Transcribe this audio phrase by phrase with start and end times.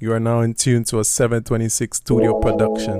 [0.00, 2.98] You are now in tune to a 726 studio production.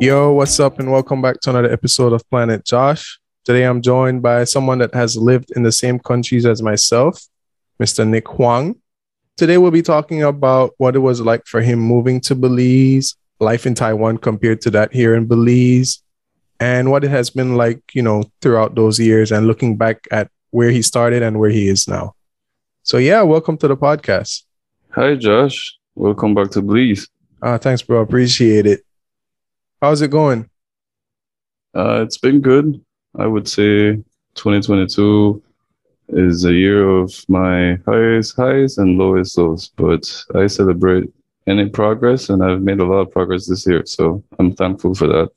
[0.00, 3.20] Yo, what's up, and welcome back to another episode of Planet Josh.
[3.44, 7.24] Today I'm joined by someone that has lived in the same countries as myself,
[7.80, 8.04] Mr.
[8.04, 8.79] Nick Huang.
[9.40, 13.64] Today we'll be talking about what it was like for him moving to Belize, life
[13.64, 16.02] in Taiwan compared to that here in Belize,
[16.60, 20.30] and what it has been like, you know, throughout those years and looking back at
[20.50, 22.14] where he started and where he is now.
[22.82, 24.42] So yeah, welcome to the podcast.
[24.90, 25.74] Hi, Josh.
[25.94, 27.08] Welcome back to Belize.
[27.40, 28.02] Uh, thanks, bro.
[28.02, 28.82] Appreciate it.
[29.80, 30.50] How's it going?
[31.74, 32.78] Uh, it's been good.
[33.18, 33.92] I would say
[34.34, 35.42] 2022
[36.12, 41.12] is a year of my highest highs and lowest lows, but I celebrate
[41.46, 43.84] any progress and I've made a lot of progress this year.
[43.86, 45.30] So I'm thankful for that.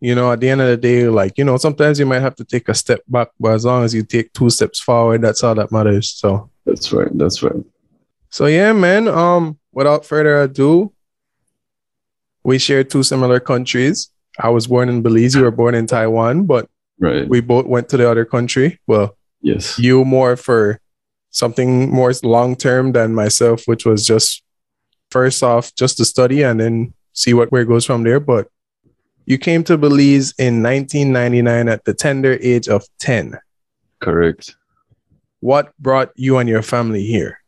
[0.00, 2.36] You know, at the end of the day, like, you know, sometimes you might have
[2.36, 5.42] to take a step back, but as long as you take two steps forward, that's
[5.42, 6.10] all that matters.
[6.10, 7.08] So that's right.
[7.14, 7.64] That's right.
[8.30, 9.08] So yeah, man.
[9.08, 10.92] Um, without further ado,
[12.42, 14.10] we share two similar countries.
[14.38, 17.26] I was born in Belize, you were born in Taiwan, but right.
[17.28, 18.80] we both went to the other country.
[18.86, 19.78] Well, yes.
[19.78, 20.80] You more for
[21.30, 24.42] something more long term than myself, which was just
[25.10, 28.20] first off just to study and then see what where it goes from there.
[28.20, 28.48] But
[29.26, 33.38] you came to Belize in 1999 at the tender age of 10.
[34.00, 34.56] Correct.
[35.40, 37.40] What brought you and your family here?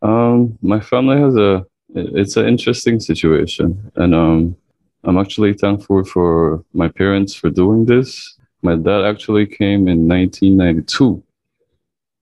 [0.00, 4.56] Um, my family has a it's an interesting situation and um
[5.04, 11.22] i'm actually thankful for my parents for doing this my dad actually came in 1992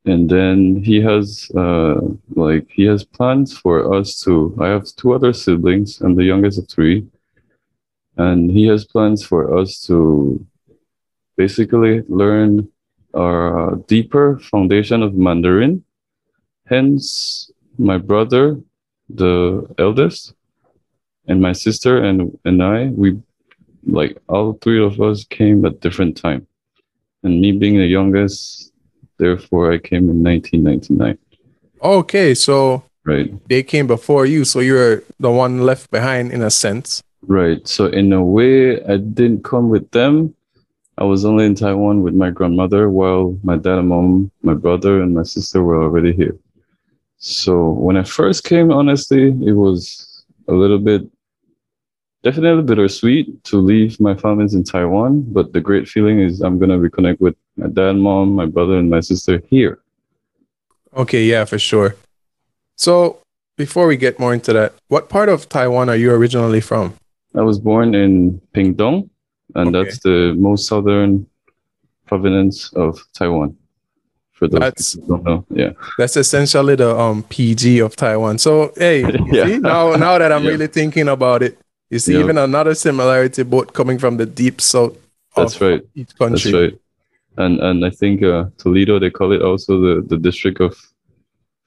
[0.04, 2.00] and then he has uh
[2.34, 6.58] like he has plans for us to i have two other siblings i'm the youngest
[6.58, 7.06] of three.
[8.16, 10.44] And he has plans for us to
[11.36, 12.68] basically learn
[13.14, 15.84] our deeper foundation of mandarin.
[16.66, 18.58] Hence my brother
[19.08, 20.34] the eldest,
[21.28, 23.20] and my sister and and I, we
[23.86, 26.47] like all three of us came at different time,
[27.22, 28.72] and me being the youngest,
[29.19, 31.19] therefore I came in 1999.
[31.82, 36.50] Okay, so right, they came before you, so you're the one left behind in a
[36.50, 37.02] sense.
[37.26, 37.66] Right.
[37.66, 40.34] So in a way, I didn't come with them.
[40.98, 45.02] I was only in Taiwan with my grandmother, while my dad and mom, my brother,
[45.02, 46.36] and my sister were already here.
[47.19, 51.02] So when I first came, honestly, it was a little bit,
[52.26, 55.22] definitely bittersweet to leave my families in Taiwan.
[55.37, 58.91] But the great feeling is I'm gonna reconnect with my dad, mom, my brother, and
[58.91, 59.78] my sister here.
[61.03, 61.94] Okay, yeah, for sure.
[62.75, 63.19] So
[63.56, 66.94] before we get more into that, what part of Taiwan are you originally from?
[67.37, 69.08] I was born in Pingtung,
[69.54, 69.84] and okay.
[69.84, 71.26] that's the most southern
[72.06, 73.56] province of Taiwan
[74.32, 75.44] for those that's, don't know.
[75.50, 75.72] Yeah.
[75.97, 78.38] That's essentially the um PG of Taiwan.
[78.38, 79.00] So hey,
[79.32, 79.47] yeah.
[79.47, 80.50] see, now now that I'm yeah.
[80.50, 81.56] really thinking about it,
[81.91, 82.20] you see yeah.
[82.20, 84.97] even another similarity both coming from the deep south
[85.36, 85.82] that's right.
[85.94, 86.50] each country.
[86.50, 86.80] That's right.
[87.36, 90.75] And and I think uh, Toledo they call it also the, the district of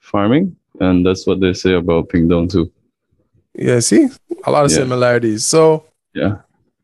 [0.00, 0.56] farming.
[0.80, 2.72] And that's what they say about Pingdong too.
[3.54, 4.08] Yeah, see?
[4.44, 5.44] A lot of similarities.
[5.44, 6.38] So yeah.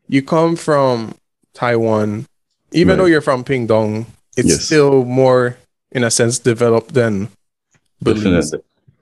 [0.07, 1.15] You come from
[1.53, 2.27] Taiwan,
[2.71, 2.95] even right.
[2.95, 4.05] though you're from Pingdong,
[4.37, 4.63] it's yes.
[4.63, 5.57] still more
[5.91, 7.27] in a sense developed than
[8.01, 8.51] Belize.
[8.51, 8.59] Definitely.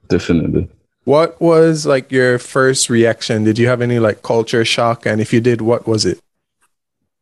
[0.08, 0.68] Definitely.
[1.06, 3.44] What was like your first reaction?
[3.44, 5.06] Did you have any like culture shock?
[5.06, 6.18] And if you did, what was it?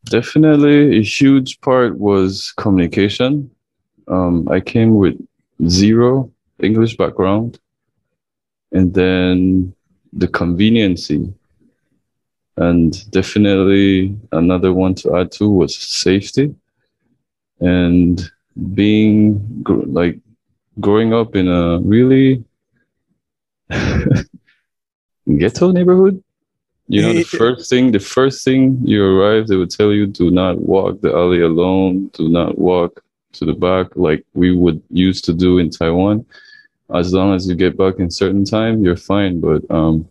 [0.07, 3.51] Definitely a huge part was communication.
[4.09, 5.21] Um, I came with
[5.69, 6.31] zero
[6.63, 7.59] English background.
[8.73, 9.75] And then
[10.15, 11.31] the conveniency.
[12.57, 16.55] And definitely another one to add to was safety.
[17.61, 18.31] And
[18.73, 20.19] being like
[20.81, 22.43] growing up in a really
[25.39, 26.23] ghetto neighborhood?
[26.87, 30.31] You know the first thing the first thing you arrive they would tell you do
[30.31, 32.09] not walk the alley alone.
[32.09, 33.03] Do not walk
[33.33, 36.27] to the back like we would used to do in taiwan.
[36.95, 39.41] As long as you get back in certain time you're fine.
[39.41, 40.07] But um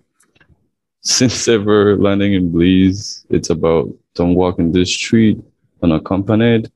[1.02, 5.40] since ever landing in Belize, it's about don't walk in this street
[5.84, 6.72] unaccompanied.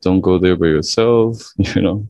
[0.00, 2.06] Don't go there by yourself, you know,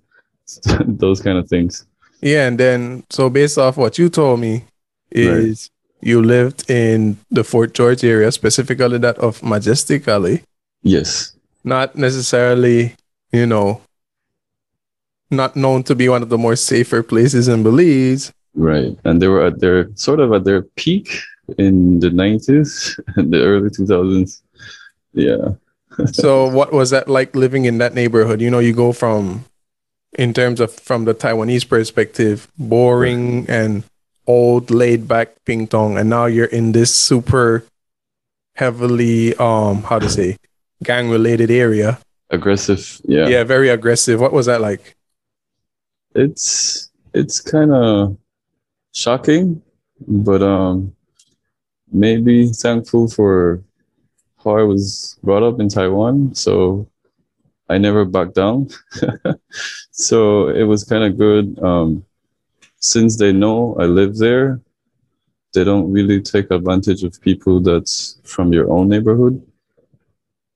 [0.87, 1.87] those kind of things.
[2.21, 4.65] Yeah, and then so based off what you told me
[5.11, 5.71] is
[6.03, 6.09] right.
[6.09, 10.43] you lived in the Fort George area, specifically that of Majestic Alley.
[10.83, 11.33] Yes.
[11.65, 12.95] Not necessarily,
[13.33, 13.81] you know,
[15.31, 18.33] not known to be one of the more safer places in Belize.
[18.55, 18.97] Right.
[19.05, 21.21] And they were at their sort of at their peak
[21.59, 24.43] in the 90s and the early 2000s.
[25.13, 25.55] Yeah.
[26.13, 28.41] so what was that like living in that neighborhood?
[28.41, 29.45] You know, you go from
[30.17, 33.85] in terms of from the Taiwanese perspective, boring and
[34.27, 37.65] old laid back ping tong and now you're in this super
[38.57, 40.37] heavily um how to say
[40.83, 41.99] gang related area.
[42.31, 43.01] Aggressive.
[43.05, 43.27] Yeah.
[43.27, 44.21] Yeah, very aggressive.
[44.21, 44.97] What was that like?
[46.15, 48.19] It's it's kind of
[48.93, 49.63] shocking,
[50.07, 50.95] but um
[51.91, 53.63] maybe thankful for
[54.45, 56.35] how I was brought up in Taiwan.
[56.35, 56.87] So
[57.69, 58.69] I never backed down.
[59.91, 61.59] so it was kind of good.
[61.63, 62.05] Um,
[62.81, 64.61] since they know I live there,
[65.53, 69.45] they don't really take advantage of people that's from your own neighborhood.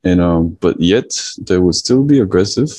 [0.05, 2.71] And um, but yet they would still be aggressive.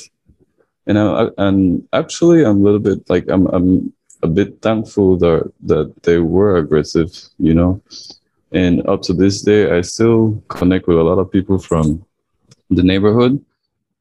[0.85, 5.51] And I, and actually, I'm a little bit like I'm I'm a bit thankful that
[5.61, 7.11] that they were aggressive.
[7.39, 7.81] You know,
[8.51, 12.05] and up to this day, I still connect with a lot of people from
[12.69, 13.43] the neighborhood.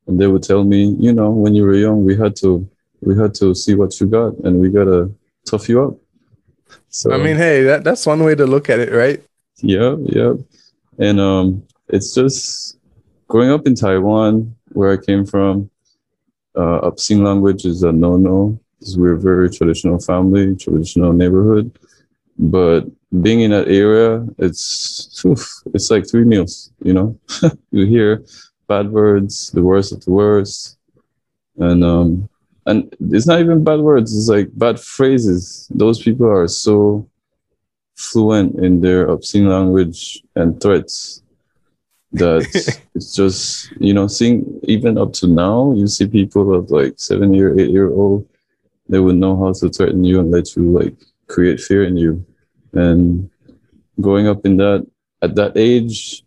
[0.06, 2.68] And they would tell me, you know, when you were young, we had to
[3.00, 5.10] we had to see what you got and we gotta
[5.46, 5.94] tough you up.
[6.88, 9.22] So I mean, hey, that, that's one way to look at it, right?
[9.58, 10.34] Yeah, yeah.
[10.98, 12.78] And um it's just
[13.28, 15.70] growing up in Taiwan, where I came from,
[16.56, 18.58] uh obscene language is a no-no.
[18.78, 21.78] Because we're a very traditional family, traditional neighborhood.
[22.36, 22.86] But
[23.20, 26.72] being in that area, it's oof, it's like three meals.
[26.82, 27.18] You know,
[27.70, 28.24] you hear
[28.72, 30.78] bad words, the worst of the worst,
[31.58, 32.08] and um,
[32.68, 32.78] and
[33.14, 34.08] it's not even bad words.
[34.16, 35.68] It's like bad phrases.
[35.82, 37.06] Those people are so
[37.96, 41.22] fluent in their obscene language and threats
[42.12, 42.44] that
[42.94, 44.38] it's just you know seeing
[44.74, 48.26] even up to now you see people of like seven year eight year old
[48.88, 50.96] they would know how to threaten you and let you like
[51.28, 52.12] create fear in you
[52.72, 53.30] and
[54.00, 54.80] growing up in that
[55.24, 56.24] at that age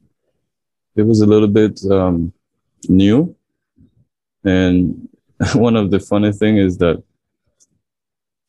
[0.95, 2.31] it was a little bit um,
[2.89, 3.35] new
[4.43, 5.07] and
[5.53, 7.01] one of the funny thing is that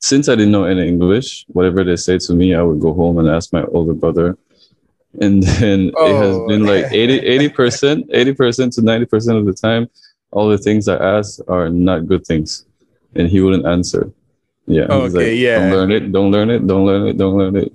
[0.00, 3.18] since i didn't know any english whatever they say to me i would go home
[3.18, 4.36] and ask my older brother
[5.20, 6.06] and then oh.
[6.06, 9.88] it has oh, been like 80 percent 80 percent to 90 percent of the time
[10.30, 12.64] all the things i ask are not good things
[13.14, 14.12] and he wouldn't answer
[14.66, 14.86] yeah.
[14.90, 15.30] Okay.
[15.30, 15.58] Like, yeah.
[15.58, 16.12] Don't learn it.
[16.12, 16.66] Don't learn it.
[16.66, 17.16] Don't learn it.
[17.16, 17.72] Don't learn it.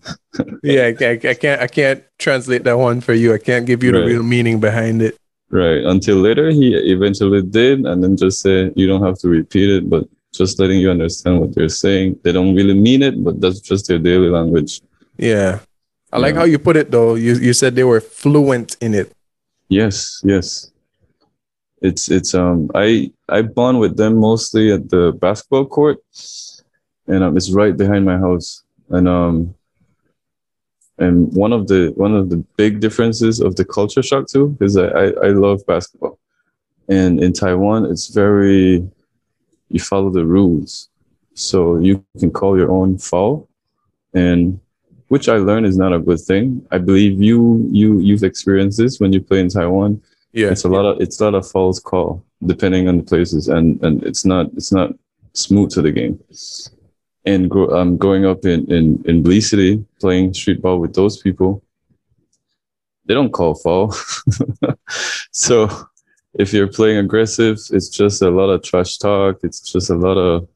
[0.63, 0.92] yeah.
[1.00, 1.62] I, I, can't.
[1.62, 3.34] I can't translate that one for you.
[3.34, 4.00] I can't give you right.
[4.00, 5.18] the real meaning behind it.
[5.51, 5.83] Right.
[5.83, 9.89] Until later, he eventually did, and then just said, "You don't have to repeat it,
[9.89, 12.19] but just letting you understand what they're saying.
[12.24, 14.81] They don't really mean it, but that's just their daily language."
[15.18, 15.59] Yeah.
[16.12, 16.21] I yeah.
[16.21, 17.15] like how you put it though.
[17.15, 19.12] You you said they were fluent in it.
[19.68, 20.21] Yes.
[20.24, 20.71] Yes.
[21.81, 26.00] It's it's um I I bond with them mostly at the basketball court
[27.07, 28.63] and um, it's right behind my house.
[28.89, 29.56] And um,
[31.01, 34.75] and one of the one of the big differences of the culture shock too is
[34.75, 36.19] that I, I love basketball,
[36.88, 38.88] and in Taiwan it's very
[39.69, 40.89] you follow the rules,
[41.33, 43.50] so you can call your own foul,
[44.13, 44.59] and
[45.07, 46.65] which I learned is not a good thing.
[46.71, 50.01] I believe you you you've experienced this when you play in Taiwan.
[50.33, 53.48] Yeah, it's a lot of it's a lot of fouls call depending on the places,
[53.48, 54.92] and and it's not it's not
[55.33, 56.19] smooth to the game
[57.26, 61.18] and grow, um, growing up in, in, in Belize City, playing street ball with those
[61.18, 61.64] people,
[63.06, 63.94] they don't call foul.
[65.32, 65.70] so
[66.34, 69.40] if you're playing aggressive, it's just a lot of trash talk.
[69.44, 70.48] It's just a lot of,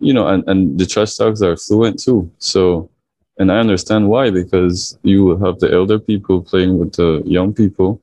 [0.00, 2.30] you know, and, and the trash talks are fluent too.
[2.38, 2.90] So,
[3.38, 7.52] and I understand why, because you will have the elder people playing with the young
[7.52, 8.02] people.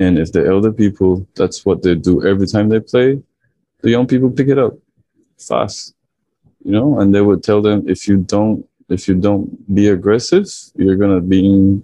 [0.00, 3.22] And if the elder people, that's what they do every time they play,
[3.82, 4.74] the young people pick it up
[5.38, 5.94] fast
[6.68, 10.46] you know, and they would tell them if you don't if you don't be aggressive,
[10.76, 11.82] you're gonna be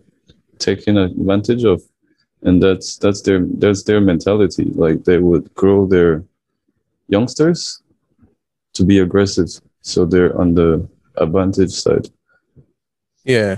[0.59, 1.83] taken advantage of,
[2.43, 4.65] and that's that's their that's their mentality.
[4.65, 6.23] Like they would grow their
[7.09, 7.83] youngsters
[8.75, 9.49] to be aggressive,
[9.81, 10.87] so they're on the
[11.17, 12.11] advantage side.
[13.25, 13.57] Yeah.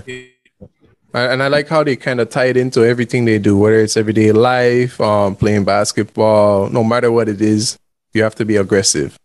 [1.13, 3.97] And I like how they kind of tie it into everything they do, whether it's
[3.97, 7.77] everyday life, um, playing basketball, no matter what it is,
[8.13, 9.17] you have to be aggressive.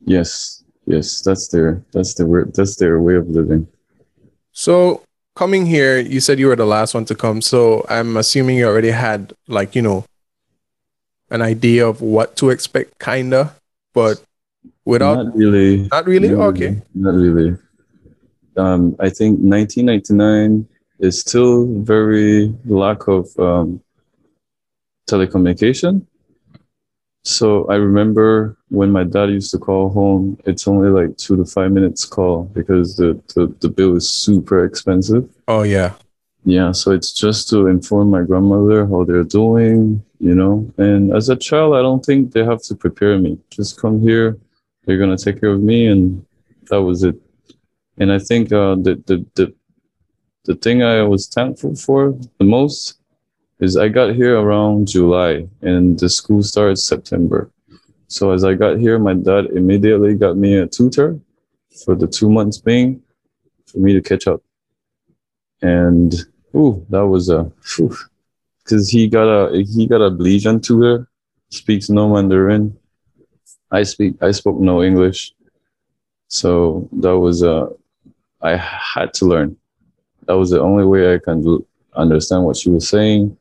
[0.00, 3.66] Yes, yes that's their that's their that's their way of living.
[4.52, 5.02] So
[5.34, 7.42] coming here you said you were the last one to come.
[7.42, 10.04] So i'm assuming you already had like you know
[11.30, 13.54] an idea of what to expect kinda
[13.92, 14.22] but
[14.84, 15.88] without not really.
[15.90, 16.28] Not really?
[16.28, 16.82] Not okay.
[16.94, 17.56] not really.
[18.56, 20.66] Um i think 1999
[20.98, 23.82] is still very lack of um
[25.10, 26.06] telecommunication
[27.26, 31.44] So I remember when my dad used to call home, it's only like two to
[31.44, 35.28] five minutes call because the, the, the bill is super expensive.
[35.48, 35.94] Oh yeah.
[36.44, 40.72] Yeah, so it's just to inform my grandmother how they're doing, you know.
[40.78, 43.38] And as a child, I don't think they have to prepare me.
[43.50, 44.38] Just come here,
[44.84, 46.24] they're gonna take care of me, and
[46.70, 47.16] that was it.
[47.98, 49.52] And I think uh, the the the
[50.44, 53.00] the thing I was thankful for the most
[53.60, 57.50] is I got here around July, and the school starts September.
[58.08, 61.18] So as I got here, my dad immediately got me a tutor
[61.84, 63.02] for the two months being
[63.66, 64.42] for me to catch up.
[65.62, 66.14] And
[66.54, 67.50] ooh, that was a
[68.62, 71.08] because he got a he got a Belizean tutor,
[71.50, 72.76] speaks no Mandarin.
[73.70, 75.32] I speak I spoke no English,
[76.28, 77.68] so that was a
[78.42, 79.56] I had to learn.
[80.26, 83.36] That was the only way I can do, understand what she was saying.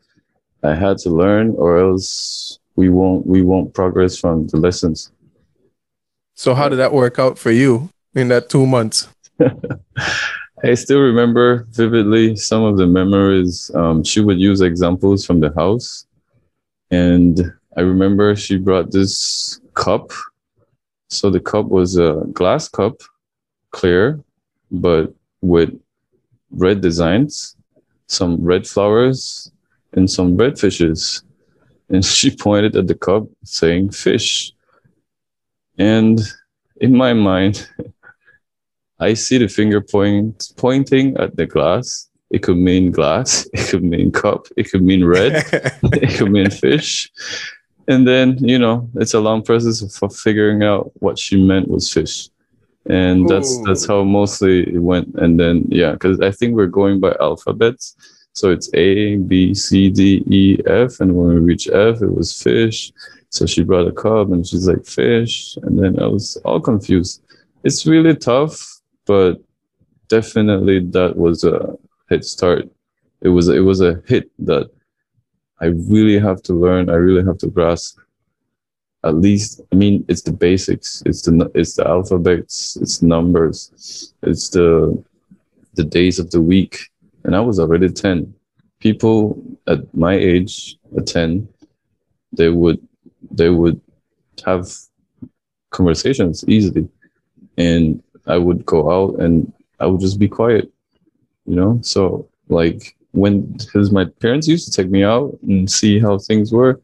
[0.65, 5.11] I had to learn, or else we won't we won't progress from the lessons.
[6.35, 9.07] So how did that work out for you in that two months?
[10.63, 13.71] I still remember vividly some of the memories.
[13.75, 16.07] Um, she would use examples from the house.
[16.91, 20.11] And I remember she brought this cup.
[21.09, 23.01] So the cup was a glass cup,
[23.71, 24.19] clear,
[24.71, 25.77] but with
[26.51, 27.55] red designs,
[28.07, 29.51] some red flowers,
[29.95, 31.23] and some red fishes.
[31.89, 34.51] And she pointed at the cup saying fish.
[35.77, 36.19] And
[36.77, 37.67] in my mind,
[38.99, 42.09] I see the finger point pointing at the glass.
[42.31, 46.49] It could mean glass, it could mean cup, it could mean red, it could mean
[46.49, 47.11] fish.
[47.87, 51.91] And then, you know, it's a long process for figuring out what she meant was
[51.91, 52.29] fish.
[52.87, 53.63] And that's Ooh.
[53.65, 55.13] that's how mostly it went.
[55.15, 57.95] And then yeah, because I think we're going by alphabets.
[58.35, 60.99] So it's A, B, C, D, E, F.
[60.99, 62.91] And when we reach F, it was fish.
[63.29, 65.57] So she brought a cup and she's like, fish.
[65.63, 67.21] And then I was all confused.
[67.63, 68.75] It's really tough
[69.05, 69.41] but
[70.07, 71.75] definitely that was a
[72.09, 72.69] head start.
[73.21, 74.69] It was it was a hit that
[75.61, 76.89] I really have to learn.
[76.89, 77.99] I really have to grasp.
[79.03, 81.03] At least, I mean, it's the basics.
[81.05, 82.77] It's the it's the alphabets.
[82.81, 84.13] It's numbers.
[84.23, 85.03] It's the
[85.75, 86.89] the days of the week.
[87.25, 88.33] And I was already ten.
[88.79, 91.47] People at my age, at ten,
[92.31, 92.79] they would
[93.31, 93.81] they would
[94.45, 94.71] have
[95.71, 96.87] conversations easily,
[97.57, 100.71] and I would go out and I would just be quiet,
[101.45, 101.79] you know?
[101.81, 106.51] So, like, when, because my parents used to take me out and see how things
[106.51, 106.81] were,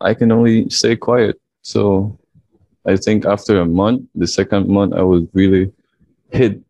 [0.00, 1.40] I can only stay quiet.
[1.62, 2.18] So,
[2.86, 5.72] I think after a month, the second month, I was really
[6.30, 6.60] hit.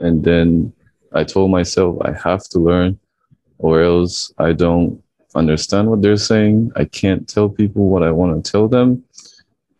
[0.00, 0.72] And then
[1.14, 2.98] I told myself, I have to learn,
[3.58, 5.02] or else I don't
[5.34, 6.72] understand what they're saying.
[6.76, 9.04] I can't tell people what I want to tell them.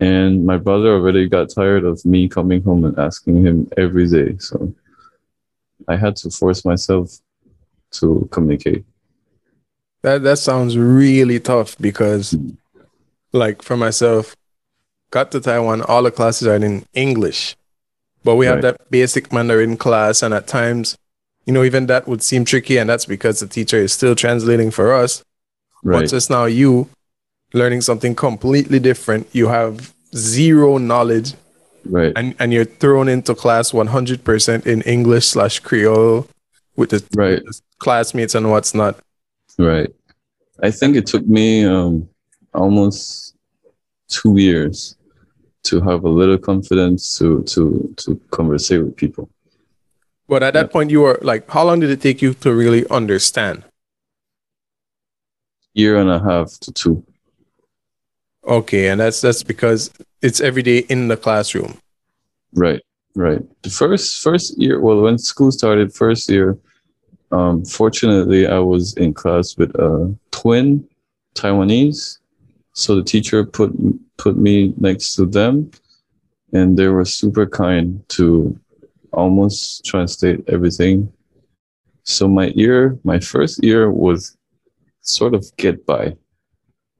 [0.00, 4.36] And my brother already got tired of me coming home and asking him every day.
[4.38, 4.74] So
[5.86, 7.18] I had to force myself
[7.92, 8.84] to communicate.
[10.02, 12.50] That that sounds really tough because hmm.
[13.32, 14.34] like for myself,
[15.10, 17.56] got to Taiwan, all the classes are in English.
[18.24, 20.96] But we have that basic Mandarin class and at times,
[21.46, 24.70] you know, even that would seem tricky and that's because the teacher is still translating
[24.70, 25.22] for us.
[25.82, 26.00] Right.
[26.00, 26.88] But just now you
[27.52, 29.26] learning something completely different.
[29.32, 31.34] You have zero knowledge.
[31.84, 32.12] Right.
[32.14, 36.28] And and you're thrown into class 100% in English slash Creole
[36.76, 37.42] with the, right.
[37.78, 38.98] classmates and what's not.
[39.58, 39.92] Right.
[40.62, 42.08] I think it took me um,
[42.54, 43.34] almost
[44.08, 44.96] two years
[45.64, 49.28] to have a little confidence to to to converse with people.
[50.28, 50.72] But at that yeah.
[50.72, 53.64] point, you were like, how long did it take you to really understand?
[55.74, 57.04] Year and a half to two.
[58.46, 61.78] Okay, and that's that's because it's every day in the classroom.
[62.54, 62.82] Right,
[63.14, 63.40] right.
[63.62, 66.58] The first first year, well, when school started, first year,
[67.30, 70.86] um, fortunately, I was in class with a twin
[71.34, 72.18] Taiwanese,
[72.72, 73.72] so the teacher put
[74.18, 75.70] put me next to them,
[76.52, 78.58] and they were super kind to
[79.12, 81.12] almost translate everything.
[82.04, 84.36] So my ear, my first year was
[85.02, 86.16] sort of get by,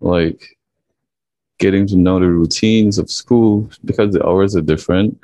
[0.01, 0.57] like
[1.59, 5.19] getting to know the routines of school because the hours are different,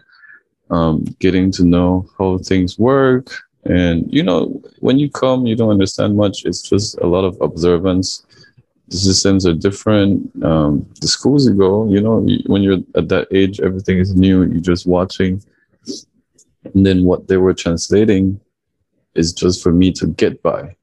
[0.71, 3.31] um, getting to know how things work.
[3.65, 6.45] And, you know, when you come, you don't understand much.
[6.45, 8.25] It's just a lot of observance.
[8.89, 10.31] The systems are different.
[10.43, 14.45] Um, the schools you go, you know, when you're at that age, everything is new.
[14.45, 15.43] You're just watching.
[16.75, 18.41] And then what they were translating
[19.15, 20.77] is just for me to get by.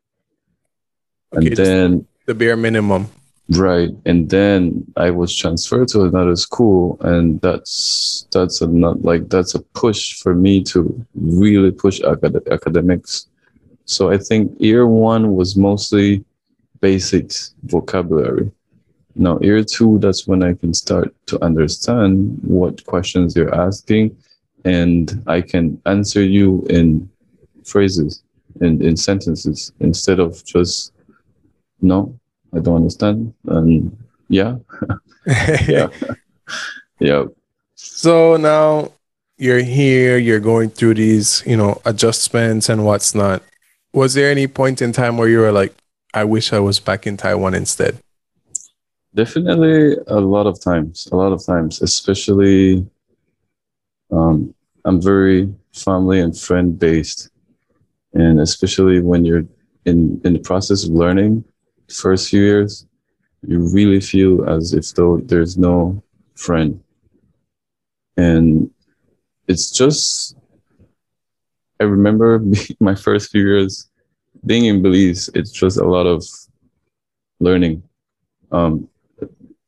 [1.35, 3.09] Okay, and then the bare minimum
[3.49, 3.91] Right.
[4.05, 9.53] And then I was transferred to another school and that's that's a not like that's
[9.53, 13.27] a push for me to really push acad- academics.
[13.85, 16.25] So I think year one was mostly
[16.81, 18.51] basics vocabulary.
[19.15, 24.17] Now year two, that's when I can start to understand what questions you're asking
[24.65, 27.09] and I can answer you in
[27.63, 28.23] phrases
[28.61, 30.91] in, in sentences instead of just
[31.81, 32.17] no
[32.55, 33.33] I don't understand.
[33.47, 33.97] And
[34.29, 34.55] yeah,
[35.67, 35.89] yeah,
[36.99, 37.25] yeah.
[37.75, 38.93] So now
[39.37, 43.43] you're here, you're going through these, you know, adjustments and what's not.
[43.93, 45.75] Was there any point in time where you were like,
[46.13, 47.97] I wish I was back in Taiwan instead?
[49.13, 52.85] Definitely a lot of times, a lot of times, especially
[54.11, 54.54] um,
[54.85, 57.29] I'm very family and friend based.
[58.13, 59.45] And especially when you're
[59.85, 61.43] in, in the process of learning,
[61.89, 62.85] first few years,
[63.47, 66.01] you really feel as if though there's no
[66.35, 66.81] friend.
[68.15, 68.69] And
[69.47, 70.37] it's just,
[71.79, 72.41] I remember
[72.79, 73.89] my first few years
[74.45, 76.23] being in Belize, it's just a lot of
[77.39, 77.83] learning,
[78.51, 78.87] um,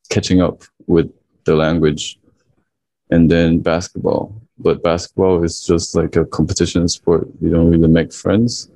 [0.08, 1.10] catching up with
[1.44, 2.18] the language,
[3.10, 4.40] and then basketball.
[4.58, 7.28] But basketball is just like a competition sport.
[7.40, 8.70] You don't really make friends.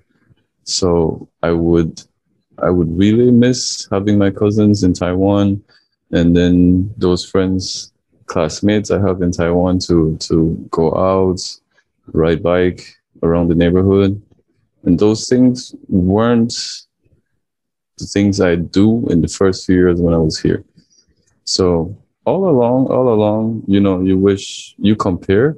[0.65, 2.03] So I would
[2.59, 5.63] I would really miss having my cousins in Taiwan
[6.13, 7.93] and then those friends,
[8.27, 11.41] classmates I have in Taiwan to to go out,
[12.13, 14.21] ride bike around the neighborhood.
[14.85, 16.55] And those things weren't
[17.99, 20.65] the things I do in the first few years when I was here.
[21.45, 25.57] So all along, all along, you know, you wish you compare,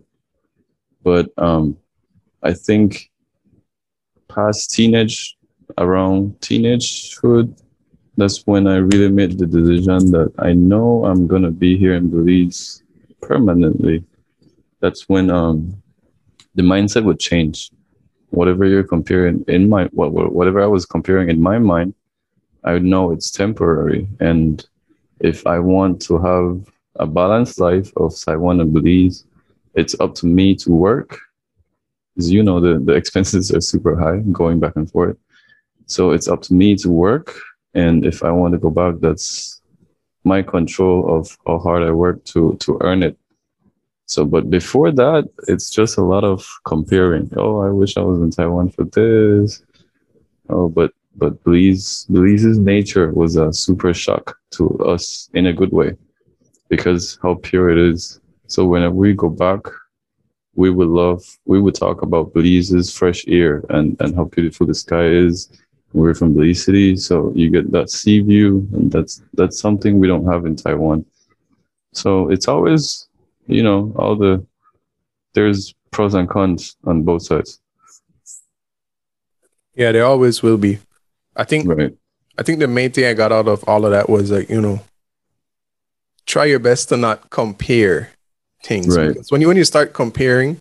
[1.05, 1.77] but um,
[2.43, 3.11] I think
[4.29, 5.37] past teenage
[5.79, 7.57] around teenagehood,
[8.17, 12.11] that's when I really made the decision that I know I'm gonna be here in
[12.11, 12.83] Belize
[13.21, 14.05] permanently.
[14.81, 15.83] That's when um,
[16.55, 17.71] the mindset would change.
[18.31, 21.95] Whatever you're comparing in my whatever I was comparing in my mind,
[22.65, 24.09] I know it's temporary.
[24.21, 24.67] And
[25.21, 29.25] if I want to have a balanced life of Taiwan and Belize,
[29.75, 31.19] it's up to me to work.
[32.17, 35.17] As you know, the, the expenses are super high going back and forth.
[35.87, 37.37] So it's up to me to work.
[37.75, 39.61] And if I want to go back, that's
[40.25, 43.17] my control of how hard I work to to earn it.
[44.07, 47.31] So, but before that, it's just a lot of comparing.
[47.37, 49.63] Oh, I wish I was in Taiwan for this.
[50.49, 55.73] Oh, but but Belize Belize's nature was a super shock to us in a good
[55.73, 55.97] way,
[56.69, 58.21] because how pure it is.
[58.47, 59.61] So whenever we go back,
[60.55, 64.75] we would love we would talk about Belize's fresh air and and how beautiful the
[64.75, 65.51] sky is
[65.95, 70.09] we're from Belize City, so you get that sea view, and that's that's something we
[70.09, 71.07] don't have in Taiwan.
[71.93, 73.09] So it's always,
[73.47, 74.45] you know, all the
[75.35, 77.61] there's pros and cons on both sides.
[79.77, 80.81] Yeah, there always will be.
[81.37, 81.97] I think right.
[82.37, 84.61] I think the main thing I got out of all of that was like, you
[84.61, 84.81] know,
[86.27, 88.11] try your best to not compare
[88.65, 88.97] things.
[88.97, 89.09] Right.
[89.09, 90.61] Because when you when you start comparing,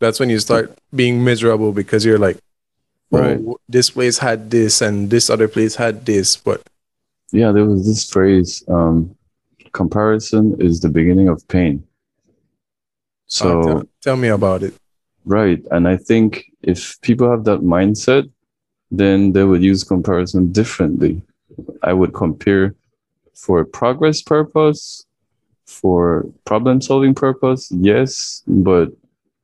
[0.00, 2.38] that's when you start being miserable because you're like,
[3.10, 3.38] right.
[3.40, 6.62] oh, this place had this and this other place had this, but
[7.32, 9.14] yeah, there was this phrase, um,
[9.72, 11.84] comparison is the beginning of pain.
[13.26, 14.74] So uh, tell, tell me about it.
[15.24, 15.62] Right.
[15.70, 18.30] And I think if people have that mindset,
[18.90, 21.20] then they would use comparison differently.
[21.82, 22.74] I would compare
[23.34, 25.04] for progress purpose,
[25.66, 28.90] for problem solving purpose, yes, but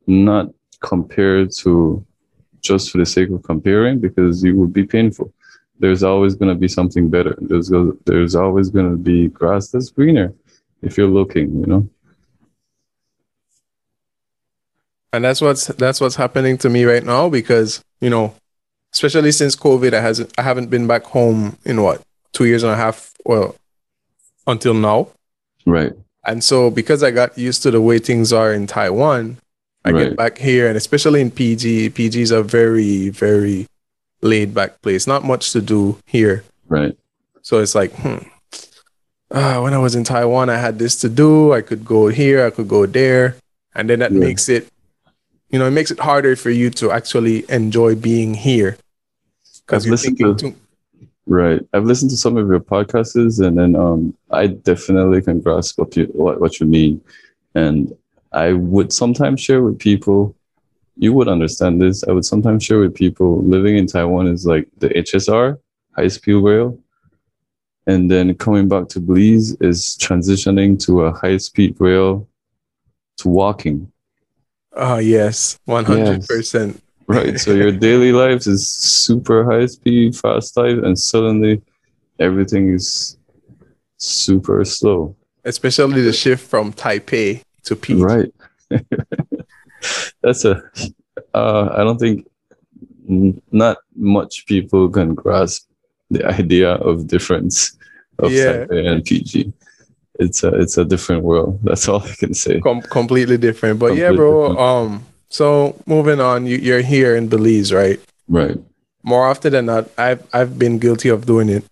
[0.07, 0.49] not
[0.81, 2.05] compared to
[2.61, 5.33] just for the sake of comparing because it would be painful.
[5.79, 7.37] There's always going to be something better.
[7.41, 7.71] There's
[8.07, 10.33] there's always going to be grass that's greener
[10.81, 11.89] if you're looking, you know.
[15.13, 18.35] And that's what's that's what's happening to me right now because you know,
[18.93, 22.01] especially since COVID, I hasn't I haven't been back home in what
[22.33, 23.57] two years and a half, well,
[24.47, 25.09] until now.
[25.67, 25.93] Right.
[26.25, 29.39] And so because I got used to the way things are in Taiwan,
[29.85, 30.09] I right.
[30.09, 33.67] get back here, and especially in PG, PG is a very, very
[34.21, 35.07] laid back place.
[35.07, 36.45] Not much to do here.
[36.69, 36.97] Right.
[37.43, 38.19] So it's like, hmm.
[39.31, 41.55] Uh, when I was in Taiwan, I had this to do.
[41.55, 43.37] I could go here, I could go there.
[43.75, 44.19] And then that yeah.
[44.19, 44.69] makes it,
[45.49, 48.77] you know, it makes it harder for you to actually enjoy being here.
[49.65, 50.57] Because you're thinking to, too-
[51.27, 51.61] Right.
[51.73, 55.97] I've listened to some of your podcasts and then um I definitely can grasp what
[55.97, 57.01] you what, what you mean.
[57.55, 57.95] And
[58.33, 60.35] I would sometimes share with people,
[60.97, 62.03] you would understand this.
[62.05, 65.59] I would sometimes share with people living in Taiwan is like the HSR,
[65.95, 66.79] high speed rail.
[67.87, 72.29] and then coming back to Belize is transitioning to a high speed rail
[73.19, 73.93] to walking.
[74.73, 76.82] Oh yes, one hundred percent.
[77.07, 77.39] Right.
[77.39, 81.63] So your daily life is super high speed, fast life, and suddenly
[82.19, 83.17] everything is
[83.97, 85.17] super slow.
[85.45, 88.01] Especially the shift from Taipei to PG.
[88.01, 88.35] Right.
[90.23, 90.63] That's a.
[91.35, 92.27] Uh, I don't think
[93.51, 95.69] not much people can grasp
[96.11, 97.77] the idea of difference
[98.19, 98.65] of yeah.
[98.67, 99.53] Taipei and PG.
[100.21, 101.59] It's a it's a different world.
[101.63, 102.61] That's all I can say.
[102.61, 103.79] Com- completely different.
[103.79, 104.49] But completely yeah, bro.
[104.49, 104.61] Different.
[104.61, 105.07] Um.
[105.33, 107.99] So moving on, you, you're here in Belize, right?
[108.29, 108.59] Right.
[109.03, 111.65] More often than not, I've I've been guilty of doing it.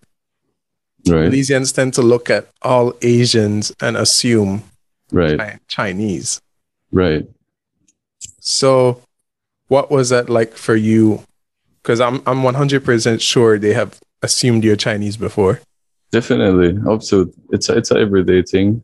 [1.07, 1.29] Right.
[1.31, 4.63] Belizeans tend to look at all Asians and assume
[5.11, 6.41] right Chinese.
[6.91, 7.29] Right.
[8.39, 9.03] So,
[9.67, 11.23] what was that like for you?
[11.83, 15.61] Because I'm I'm 100% sure they have assumed you're Chinese before.
[16.11, 16.79] Definitely.
[16.87, 18.81] Also, it's a, it's an everyday thing,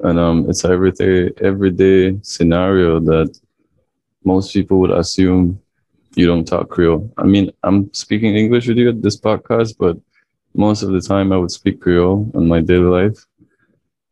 [0.00, 3.40] and um, it's everyday everyday scenario that
[4.24, 5.60] most people would assume
[6.14, 7.10] you don't talk Creole.
[7.16, 9.96] I mean, I'm speaking English with you at this podcast, but
[10.54, 13.26] most of the time I would speak Creole in my daily life,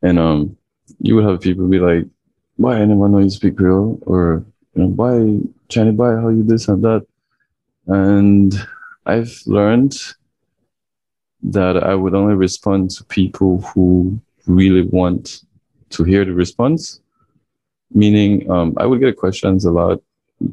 [0.03, 0.57] and um,
[0.99, 2.07] you would have people be like,
[2.57, 4.44] "Why anyone know you speak Creole?" or
[4.75, 5.94] you know, "Why Chinese?
[5.94, 7.07] Why how you this and that?"
[7.87, 8.55] And
[9.05, 9.96] I've learned
[11.42, 15.42] that I would only respond to people who really want
[15.90, 16.99] to hear the response.
[17.92, 20.00] Meaning, um, I would get questions a lot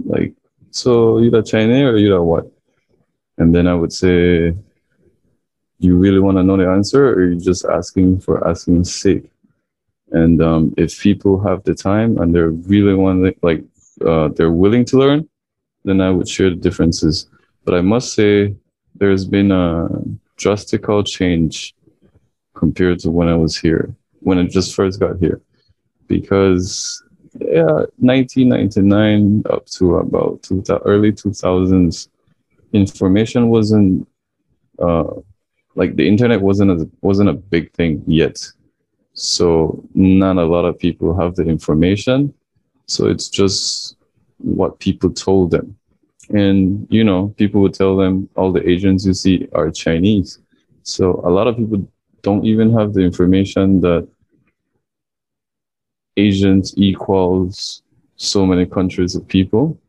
[0.06, 0.34] like,
[0.72, 2.52] so you're the Chinese or you're the what?
[3.38, 4.56] And then I would say,
[5.80, 9.30] you really want to know the answer or you're just asking for asking sake?
[10.12, 13.64] And um, if people have the time and they're really want like
[14.06, 15.28] uh, they're willing to learn,
[15.84, 17.28] then I would share the differences.
[17.66, 18.56] But I must say,
[18.96, 19.90] there's been a
[20.38, 21.76] drastical change
[22.56, 25.42] compared to when I was here, when I just first got here,
[26.08, 27.04] because
[27.40, 32.10] yeah, 1999 up to about two, early 2000s,
[32.74, 34.08] information wasn't
[34.80, 35.14] uh,
[35.76, 38.46] like the internet wasn't a, wasn't a big thing yet.
[39.14, 42.34] So not a lot of people have the information.
[42.88, 43.96] So it's just
[44.38, 45.78] what people told them.
[46.30, 50.40] And, you know, people would tell them all the Asians you see are Chinese.
[50.84, 51.88] So a lot of people
[52.22, 54.08] don't even have the information that
[56.18, 57.84] Asians equals
[58.16, 59.80] so many countries of people.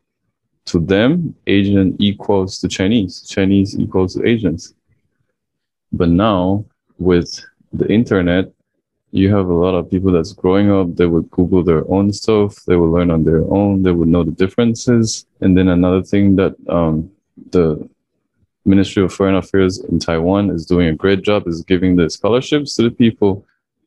[0.65, 3.27] To them, Asian equals to Chinese.
[3.27, 4.75] Chinese equals to Asians.
[5.91, 6.65] But now
[6.99, 8.51] with the internet,
[9.11, 12.63] you have a lot of people that's growing up, they would Google their own stuff,
[12.65, 15.25] they would learn on their own, they would know the differences.
[15.41, 17.09] And then another thing that um,
[17.49, 17.89] the
[18.65, 22.75] Ministry of Foreign Affairs in Taiwan is doing a great job is giving the scholarships
[22.75, 23.43] to the people.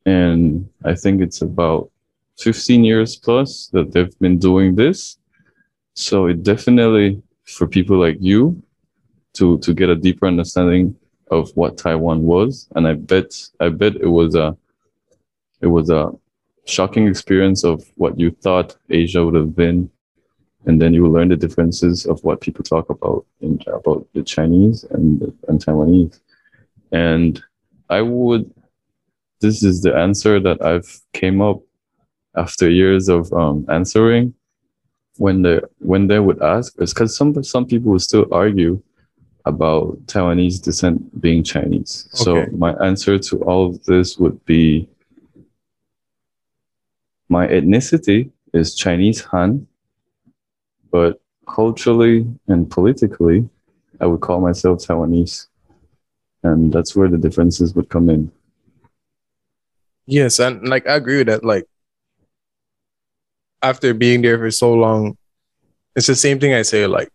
[0.07, 1.92] And I think it's about
[2.43, 5.19] 15 years plus that they've been doing this.
[5.95, 8.63] So it definitely for people like you
[9.35, 10.97] to to get a deeper understanding
[11.31, 12.69] of what Taiwan was.
[12.75, 14.57] And I bet I bet it was a
[15.61, 16.13] it was a
[16.65, 19.91] shocking experience of what you thought Asia would have been.
[20.65, 24.85] And then you learn the differences of what people talk about in, about the Chinese
[24.91, 26.21] and, and Taiwanese.
[26.93, 27.43] And
[27.91, 28.53] I would,
[29.41, 31.63] this is the answer that I've came up
[32.37, 34.35] after years of um, answering
[35.19, 38.83] when they when they would ask is because some some people would still argue
[39.45, 42.09] about Taiwanese descent being Chinese.
[42.15, 42.25] Okay.
[42.25, 44.89] So my answer to all of this would be
[47.29, 49.67] my ethnicity is Chinese Han,
[50.91, 53.49] but culturally and politically,
[54.01, 55.49] I would call myself Taiwanese.
[56.45, 58.31] And that's where the differences would come in.
[60.07, 61.45] Yes, and like I agree with that.
[61.45, 61.67] Like
[63.63, 65.17] after being there for so long,
[65.95, 67.09] it's the same thing I say, like,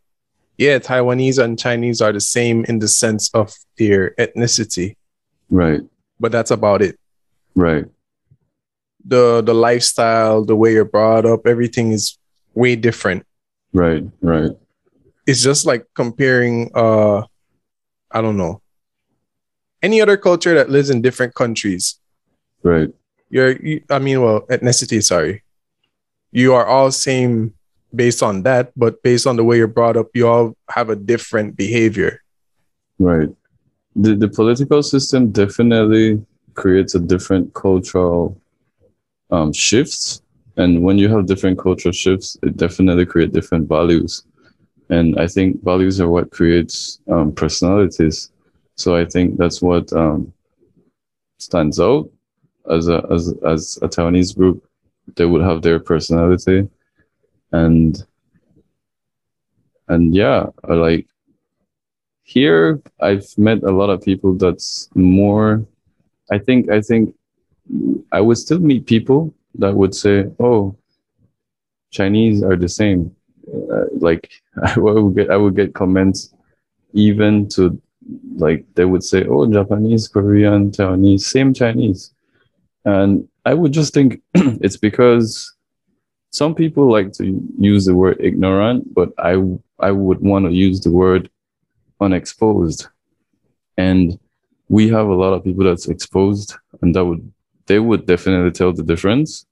[0.58, 4.96] yeah, Taiwanese and Chinese are the same in the sense of their ethnicity.
[5.50, 5.82] Right.
[6.20, 6.98] But that's about it.
[7.56, 7.86] Right
[9.08, 12.18] the the lifestyle, the way you're brought up, everything is
[12.54, 13.26] way different.
[13.74, 14.52] Right, right.
[15.26, 17.24] It's just like comparing uh
[18.12, 18.62] I don't know.
[19.82, 22.00] Any other culture that lives in different countries.
[22.64, 22.90] Right.
[23.30, 25.44] You're you, I mean well, ethnicity, sorry.
[26.38, 27.56] You are all same
[27.96, 30.96] based on that, but based on the way you're brought up, you all have a
[30.96, 32.22] different behavior.
[33.00, 33.30] Right.
[33.96, 36.24] The the political system definitely
[36.54, 38.40] creates a different cultural
[39.32, 40.22] um, shifts.
[40.58, 44.24] And when you have different cultural shifts, it definitely create different values.
[44.90, 48.32] And I think values are what creates um, personalities.
[48.76, 50.32] So I think that's what um,
[51.40, 52.12] stands out
[52.70, 54.58] as a as as a Taiwanese group.
[55.16, 56.70] They would have their personality,
[57.52, 58.04] and
[59.88, 61.08] and yeah, like
[62.24, 65.66] here I've met a lot of people that's more.
[66.30, 67.16] I think I think
[68.12, 70.76] I would still meet people that would say, "Oh,
[71.92, 73.16] Chinese are the same."
[73.48, 74.30] Uh, like
[74.62, 76.34] I would get I would get comments
[76.94, 77.82] even to
[78.36, 82.12] like they would say, "Oh, Japanese, Korean, Taiwanese, same Chinese,"
[82.84, 85.56] and I would just think it's because
[86.32, 87.26] some people like to
[87.58, 89.34] use the word ignorant, but I
[89.80, 91.30] I would want to use the word
[92.02, 92.88] unexposed,
[93.78, 94.20] and
[94.68, 97.24] we have a lot of people that's exposed, and that would
[97.68, 99.46] they would definitely tell the difference.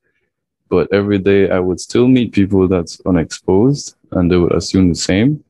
[0.67, 5.01] But every day I would still meet people that's unexposed, and they would assume the
[5.11, 5.43] same.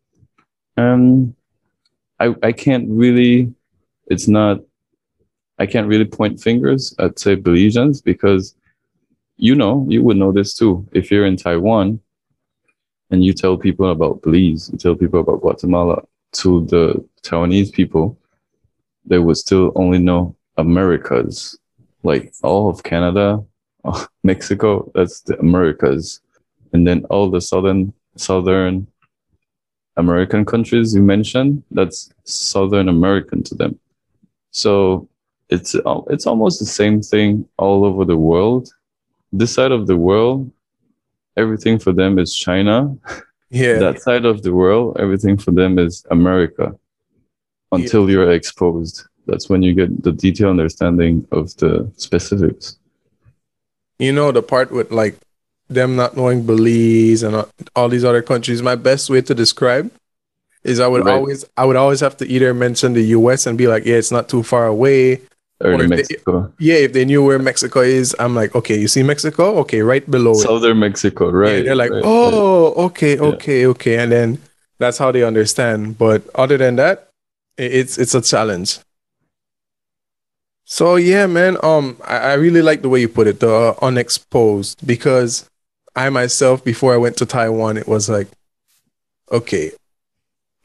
[0.77, 1.33] And
[2.19, 3.53] I, I can't really,
[4.07, 4.59] it's not,
[5.57, 8.55] I can't really point fingers at, say, Belizeans because,
[9.37, 10.87] you know, you would know this too.
[10.91, 11.99] If you're in Taiwan
[13.09, 16.01] and you tell people about Belize, you tell people about Guatemala
[16.33, 18.17] to the Taiwanese people,
[19.05, 21.57] they would still only know Americas,
[22.03, 23.43] like all of Canada,
[24.23, 26.21] Mexico, that's the Americas.
[26.73, 28.87] And then all the southern, southern
[29.97, 33.79] American countries you mentioned, that's Southern American to them.
[34.51, 35.07] So
[35.49, 35.75] it's
[36.09, 38.69] it's almost the same thing all over the world.
[39.31, 40.51] This side of the world,
[41.37, 42.95] everything for them is China.
[43.51, 43.77] Yeah.
[43.77, 46.75] that side of the world, everything for them is America.
[47.71, 48.13] Until yeah.
[48.13, 52.77] you're exposed, that's when you get the detailed understanding of the specifics.
[53.99, 55.15] You know the part with like
[55.69, 59.91] them not knowing Belize and all these other countries, my best way to describe
[60.63, 61.13] is I would right.
[61.13, 64.11] always I would always have to either mention the US and be like, yeah, it's
[64.11, 65.21] not too far away.
[65.63, 66.53] Or, or Mexico.
[66.59, 69.57] They, yeah, if they knew where Mexico is, I'm like, okay, you see Mexico?
[69.59, 70.81] Okay, right below Southern it.
[70.81, 71.57] Mexico, right.
[71.57, 72.83] Yeah, they're like, right, oh, right.
[72.85, 73.67] okay, okay, yeah.
[73.67, 73.97] okay.
[73.97, 74.41] And then
[74.79, 75.97] that's how they understand.
[75.97, 77.09] But other than that,
[77.57, 78.79] it's it's a challenge.
[80.65, 81.57] So yeah, man.
[81.63, 85.49] Um, I, I really like the way you put it, the uh, unexposed, because
[85.95, 88.27] I myself, before I went to Taiwan, it was like,
[89.31, 89.71] okay,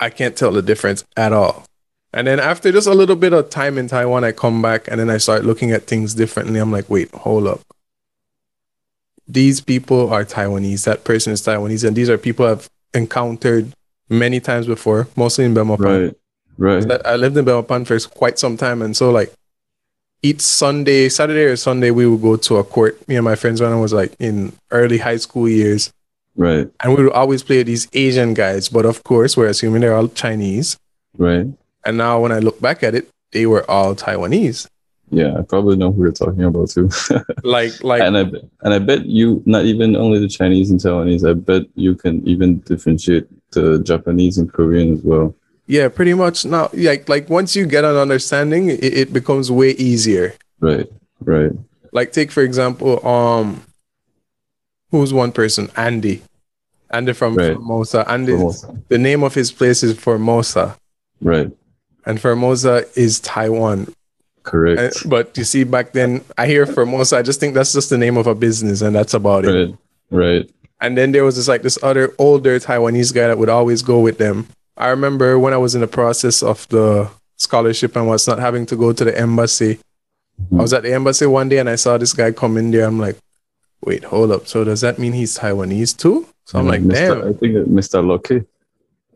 [0.00, 1.64] I can't tell the difference at all.
[2.12, 4.98] And then after just a little bit of time in Taiwan, I come back and
[4.98, 6.58] then I start looking at things differently.
[6.58, 7.60] I'm like, wait, hold up.
[9.28, 10.84] These people are Taiwanese.
[10.84, 11.86] That person is Taiwanese.
[11.86, 13.72] And these are people I've encountered
[14.08, 16.06] many times before, mostly in Belmopan.
[16.58, 16.84] Right.
[16.84, 17.06] Right.
[17.06, 18.82] I lived in Belmopan for quite some time.
[18.82, 19.32] And so, like,
[20.22, 23.06] each Sunday, Saturday or Sunday, we would go to a court.
[23.08, 25.92] Me and my friends when I was like in early high school years.
[26.36, 26.68] Right.
[26.82, 30.08] And we would always play these Asian guys, but of course, we're assuming they're all
[30.08, 30.78] Chinese.
[31.16, 31.46] Right.
[31.84, 34.68] And now when I look back at it, they were all Taiwanese.
[35.10, 36.88] Yeah, I probably know who you're talking about too.
[37.42, 38.20] like, like, and I
[38.62, 41.28] and I bet you not even only the Chinese and Taiwanese.
[41.28, 45.34] I bet you can even differentiate the Japanese and Korean as well.
[45.66, 46.44] Yeah, pretty much.
[46.44, 50.34] Now, like like once you get an understanding, it, it becomes way easier.
[50.60, 50.86] Right.
[51.20, 51.52] Right.
[51.92, 53.62] Like take for example, um,
[54.90, 55.70] who's one person?
[55.76, 56.22] Andy.
[56.90, 57.54] Andy from right.
[57.54, 58.08] Formosa.
[58.08, 58.32] Andy.
[58.32, 58.82] Formosa.
[58.88, 60.76] The name of his place is Formosa.
[61.20, 61.50] Right.
[62.06, 63.92] And Formosa is Taiwan.
[64.42, 65.02] Correct.
[65.02, 67.18] And, but you see, back then, I hear Formosa.
[67.18, 69.54] I just think that's just the name of a business, and that's about right.
[69.54, 69.74] it.
[70.10, 70.50] Right.
[70.80, 74.00] And then there was this like this other older Taiwanese guy that would always go
[74.00, 74.48] with them.
[74.76, 78.64] I remember when I was in the process of the scholarship and was not having
[78.66, 79.78] to go to the embassy.
[80.40, 80.58] Mm-hmm.
[80.58, 82.86] I was at the embassy one day and I saw this guy come in there.
[82.86, 83.16] I'm like,
[83.82, 84.46] wait, hold up.
[84.46, 86.26] So does that mean he's Taiwanese too?
[86.46, 86.94] So I'm like, Mr.
[86.94, 87.28] damn.
[87.28, 88.06] I think Mr.
[88.06, 88.44] Lucky.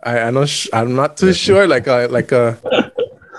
[0.05, 1.67] I I'm not sh- I'm not too sure.
[1.67, 2.59] Like a like a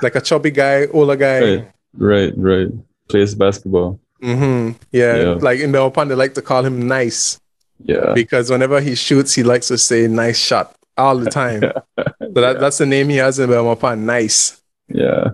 [0.01, 1.39] like a chubby guy, older guy.
[1.39, 2.67] Right, right, right.
[3.07, 3.99] Plays basketball.
[4.21, 4.77] Mm-hmm.
[4.91, 5.29] Yeah, yeah.
[5.33, 7.39] like in the open, they like to call him nice.
[7.83, 8.13] Yeah.
[8.13, 11.61] Because whenever he shoots, he likes to say nice shot all the time.
[11.61, 12.53] so that, yeah.
[12.53, 13.99] that's the name he has in Belmopan.
[13.99, 14.61] Nice.
[14.87, 15.31] Yeah.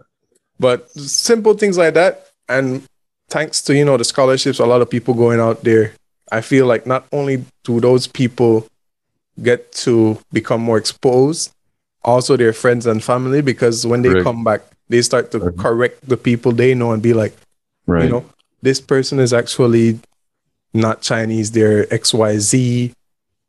[0.59, 2.27] But simple things like that.
[2.49, 2.83] And
[3.29, 5.93] thanks to, you know, the scholarships, a lot of people going out there,
[6.31, 8.67] I feel like not only do those people
[9.41, 11.51] get to become more exposed,
[12.03, 14.23] also their friends and family, because when they right.
[14.23, 15.57] come back, they start to right.
[15.57, 17.35] correct the people they know and be like,
[17.85, 18.03] right.
[18.03, 18.25] you know,
[18.61, 19.99] this person is actually
[20.73, 22.93] not Chinese, they're XYZ.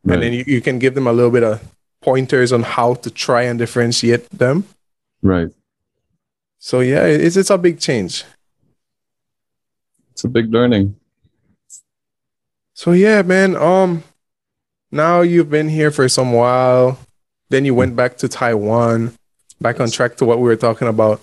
[0.04, 0.14] Right.
[0.14, 1.62] And then you, you can give them a little bit of
[2.00, 4.64] pointers on how to try and differentiate them.
[5.22, 5.50] Right.
[6.58, 8.24] So yeah, it's it's a big change.
[10.12, 10.96] It's a big learning.
[12.74, 13.56] So yeah, man.
[13.56, 14.04] Um,
[14.92, 16.98] now you've been here for some while.
[17.48, 19.14] Then you went back to Taiwan.
[19.61, 21.20] Back on track to what we were talking about.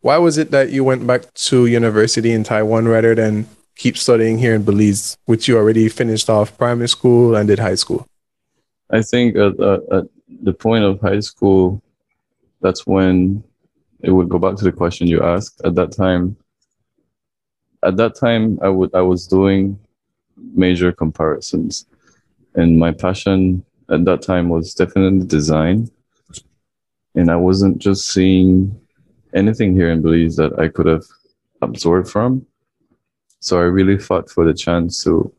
[0.00, 4.36] why was it that you went back to university in Taiwan rather than keep studying
[4.36, 8.06] here in Belize, which you already finished off primary school and did high school?
[8.90, 10.04] I think at, at, at
[10.42, 11.80] the point of high school,
[12.60, 13.42] that's when
[14.02, 15.60] it would go back to the question you asked.
[15.64, 16.36] At that time,
[17.82, 19.78] at that time, I would I was doing
[20.36, 21.86] major comparisons,
[22.54, 25.90] and my passion at that time was definitely design,
[27.14, 28.78] and I wasn't just seeing
[29.34, 31.04] anything here in Belize that I could have
[31.60, 32.46] absorbed from.
[33.40, 35.32] So I really fought for the chance to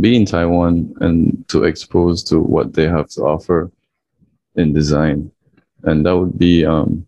[0.00, 3.70] be in Taiwan and to expose to what they have to offer
[4.56, 5.30] in design,
[5.84, 7.06] and that would be um,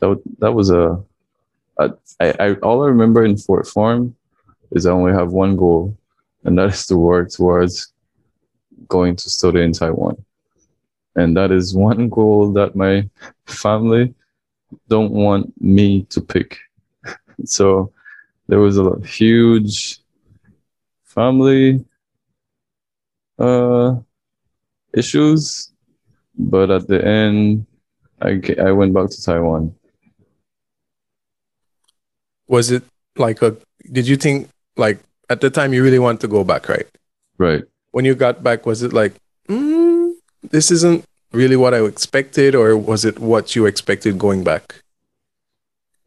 [0.00, 1.02] that that was a,
[1.78, 4.16] a I, I all I remember in Fort Form
[4.72, 5.96] is I only have one goal,
[6.44, 7.92] and that is to work towards
[8.88, 10.24] going to study in Taiwan,
[11.16, 13.08] and that is one goal that my
[13.46, 14.14] family
[14.88, 16.58] don't want me to pick.
[17.44, 17.92] so
[18.48, 20.00] there was a huge
[21.04, 21.84] family
[23.38, 23.96] uh,
[24.94, 25.72] issues,
[26.36, 27.66] but at the end,
[28.20, 29.74] I, I went back to Taiwan.
[32.46, 32.82] Was it
[33.16, 33.56] like a,
[33.90, 35.00] did you think, like,
[35.30, 36.86] at the time you really want to go back, right?
[37.38, 37.64] Right.
[37.92, 39.14] When you got back, was it like,
[39.48, 40.12] mm,
[40.50, 44.82] this isn't really what I expected, or was it what you expected going back?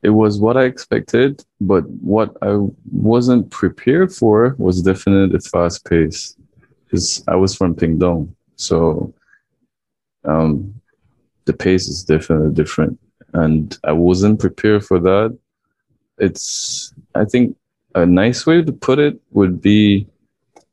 [0.03, 2.57] it was what I expected, but what I
[2.91, 6.35] wasn't prepared for was definitely the fast pace.
[6.85, 9.13] Because I was from Pingdong, so
[10.25, 10.79] um,
[11.45, 12.99] the pace is definitely different,
[13.33, 15.35] and I wasn't prepared for that.
[16.19, 17.55] It's I think
[17.95, 20.07] a nice way to put it would be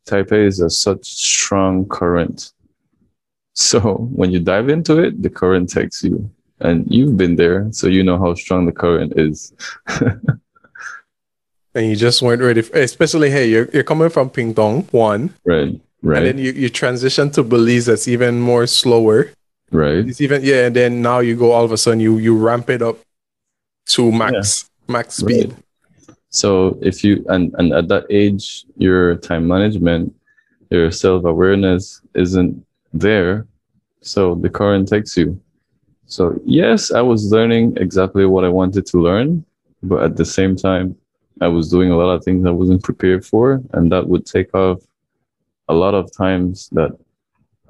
[0.07, 2.53] Taipei is a such strong current.
[3.53, 6.31] So when you dive into it, the current takes you
[6.61, 9.53] and you've been there, so you know how strong the current is.
[11.75, 15.79] and you just weren't ready, for, especially hey, you're you're coming from Pingdong one, right,
[16.03, 19.31] right, and then you you transition to Belize that's even more slower,
[19.71, 20.07] right.
[20.07, 22.71] It's even yeah, and then now you go all of a sudden you you ramp
[22.71, 22.99] it up
[23.87, 24.93] to max yeah.
[24.93, 25.53] max speed.
[25.53, 25.65] Right.
[26.31, 30.15] So if you and and at that age, your time management,
[30.71, 33.47] your self awareness isn't there,
[34.01, 35.41] so the current takes you
[36.11, 39.45] so, yes, I was learning exactly what I wanted to learn,
[39.81, 40.97] but at the same time,
[41.41, 44.53] I was doing a lot of things I wasn't prepared for, and that would take
[44.53, 44.81] off
[45.69, 46.91] a lot of times that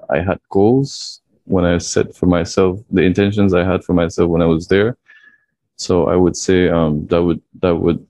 [0.09, 4.41] I had goals when I set for myself the intentions I had for myself when
[4.41, 4.97] I was there.
[5.77, 8.07] So I would say um, that would that would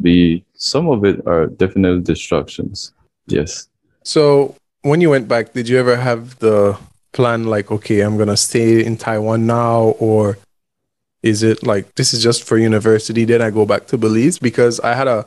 [0.00, 2.92] be some of it are definitely distractions.
[3.26, 3.68] Yes.
[4.02, 6.78] So when you went back, did you ever have the
[7.14, 10.36] plan like okay i'm gonna stay in taiwan now or
[11.22, 14.80] is it like this is just for university then i go back to belize because
[14.80, 15.24] i had a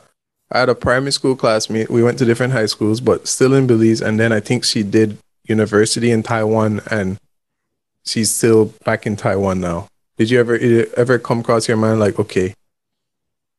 [0.51, 3.65] i had a primary school classmate we went to different high schools but still in
[3.65, 7.17] belize and then i think she did university in taiwan and
[8.05, 10.59] she's still back in taiwan now did you ever
[10.97, 12.53] ever come across your mind like okay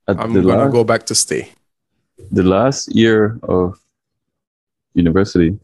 [0.08, 1.52] At i'm gonna last, go back to stay
[2.32, 3.78] the last year of
[4.94, 5.58] university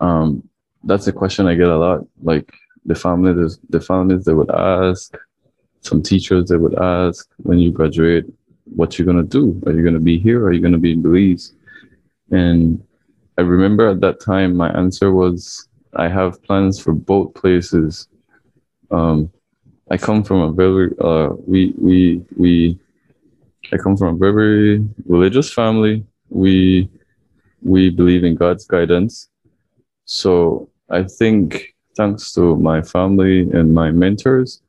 [0.00, 0.42] um
[0.84, 2.00] that's a question I get a lot.
[2.22, 2.52] Like
[2.84, 5.16] the families, the families they would ask,
[5.80, 8.24] some teachers they would ask when you graduate,
[8.64, 9.60] what you're gonna do?
[9.66, 10.42] Are you gonna be here?
[10.42, 11.52] Or are you gonna be in Belize?
[12.30, 12.82] And
[13.38, 18.08] I remember at that time my answer was, I have plans for both places.
[18.90, 19.30] Um,
[19.90, 22.78] I come from a very uh, we we we
[23.72, 26.04] I come from a very religious family.
[26.28, 26.88] We
[27.62, 29.28] we believe in God's guidance.
[30.04, 34.62] So I think thanks to my family and my mentors,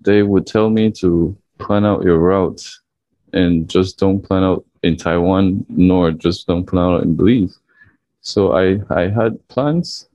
[0.00, 2.68] they would tell me to plan out your route
[3.32, 7.58] and just don't plan out in Taiwan, nor just don't plan out in Belize.
[8.20, 10.08] So I, I had plans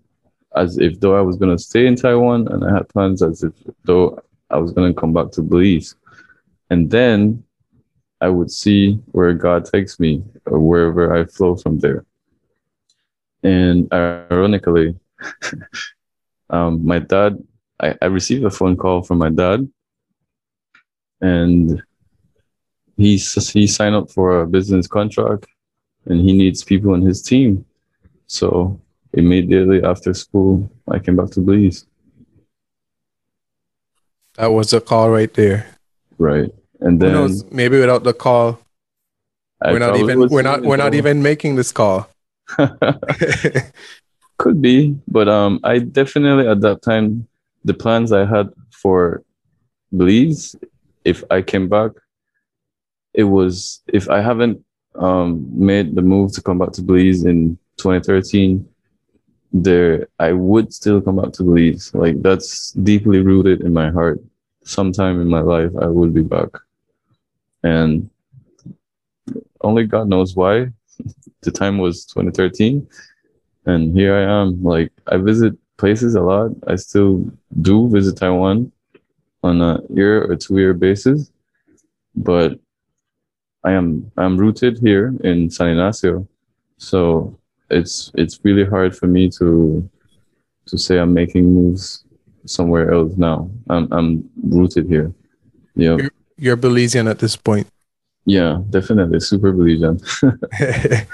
[0.55, 3.53] as if though I was to stay in Taiwan, and I had plans as if
[3.83, 5.95] though I was to come back to Belize.
[6.69, 7.43] And then
[8.19, 12.05] I would see where God takes me or wherever I flow from there.
[13.43, 14.95] And ironically,
[16.49, 17.37] um, my dad,
[17.79, 19.69] I, I received a phone call from my dad,
[21.21, 21.81] and
[22.97, 25.45] he he signed up for a business contract,
[26.05, 27.63] and he needs people in his team.
[28.25, 28.81] So
[29.13, 31.85] immediately after school, I came back to Belize.
[34.35, 35.67] That was a call right there.
[36.17, 38.59] Right, and then maybe without the call,
[39.61, 42.09] I we're not even we're not we're not even making this call.
[44.37, 47.27] Could be, but um, I definitely at that time
[47.65, 49.23] the plans I had for
[49.95, 50.55] Belize,
[51.03, 51.91] if I came back,
[53.13, 54.63] it was if I haven't
[54.95, 58.67] um, made the move to come back to Belize in 2013,
[59.53, 61.93] there I would still come back to Belize.
[61.93, 64.19] Like that's deeply rooted in my heart.
[64.63, 66.49] Sometime in my life, I will be back,
[67.67, 68.09] and
[69.61, 70.71] only God knows why.
[71.41, 72.87] the time was 2013,
[73.65, 74.63] and here I am.
[74.63, 76.51] Like I visit places a lot.
[76.67, 77.29] I still
[77.61, 78.71] do visit Taiwan
[79.43, 81.31] on a year or two year basis,
[82.15, 82.59] but
[83.63, 86.27] I am I'm rooted here in San Ignacio,
[86.77, 87.37] so
[87.69, 89.87] it's it's really hard for me to
[90.67, 92.05] to say I'm making moves
[92.45, 93.49] somewhere else now.
[93.69, 95.13] I'm I'm rooted here.
[95.75, 97.67] Yeah, you're, you're Belizean at this point.
[98.25, 99.97] Yeah, definitely super Belizean.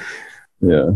[0.62, 0.92] yeah.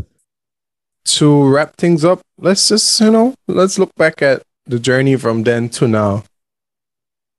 [1.06, 5.44] To wrap things up, let's just you know let's look back at the journey from
[5.44, 6.24] then to now.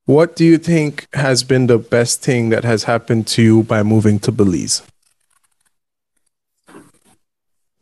[0.06, 3.82] What do you think has been the best thing that has happened to you by
[3.82, 4.82] moving to Belize?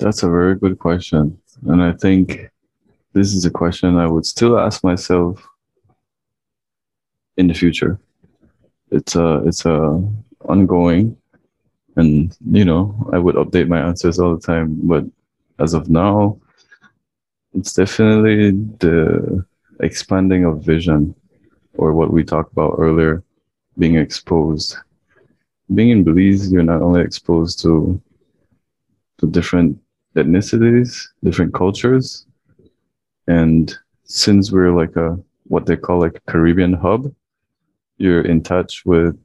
[0.01, 1.39] That's a very good question.
[1.67, 2.51] And I think
[3.13, 5.47] this is a question I would still ask myself
[7.37, 7.99] in the future.
[8.91, 10.03] It's a it's a
[10.49, 11.17] ongoing
[11.97, 15.05] and you know, I would update my answers all the time, but
[15.59, 16.39] as of now,
[17.55, 19.45] it's definitely the
[19.81, 21.15] expanding of vision
[21.75, 23.23] or what we talked about earlier,
[23.79, 24.77] being exposed.
[25.75, 28.01] Being in Belize, you're not only exposed to
[29.19, 29.79] to different
[30.15, 32.27] ethnicities, different cultures,
[33.27, 33.75] and
[34.05, 37.13] since we're like a what they call like Caribbean hub,
[37.99, 39.19] you're in touch with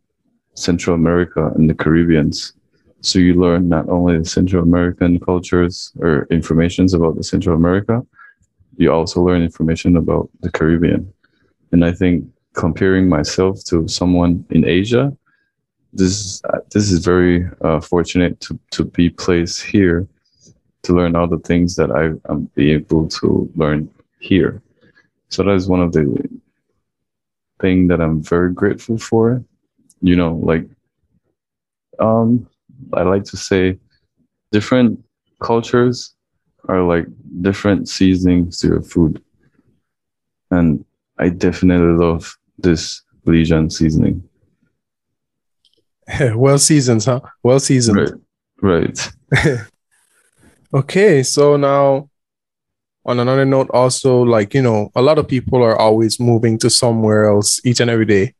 [0.53, 2.53] Central America and the Caribbeans.
[3.01, 8.05] So you learn not only the Central American cultures or informations about the Central America,
[8.77, 11.11] you also learn information about the Caribbean.
[11.71, 15.15] And I think comparing myself to someone in Asia,
[15.93, 20.07] this uh, this is very uh, fortunate to to be placed here
[20.83, 24.61] to learn all the things that I am able to learn here.
[25.29, 26.05] So that is one of the
[27.61, 29.43] thing that I'm very grateful for.
[30.01, 30.65] You know, like
[31.99, 32.47] um,
[32.93, 33.77] I like to say,
[34.51, 35.03] different
[35.41, 36.15] cultures
[36.67, 37.05] are like
[37.41, 39.23] different seasonings to your food,
[40.49, 40.83] and
[41.17, 44.27] I definitely love this Belizean seasoning.
[46.35, 47.21] well seasoned, huh?
[47.43, 47.97] Well seasoned.
[47.97, 48.13] Right.
[48.61, 49.11] Right.
[50.73, 52.09] okay, so now
[53.05, 56.69] on another note, also like you know, a lot of people are always moving to
[56.69, 58.33] somewhere else each and every day.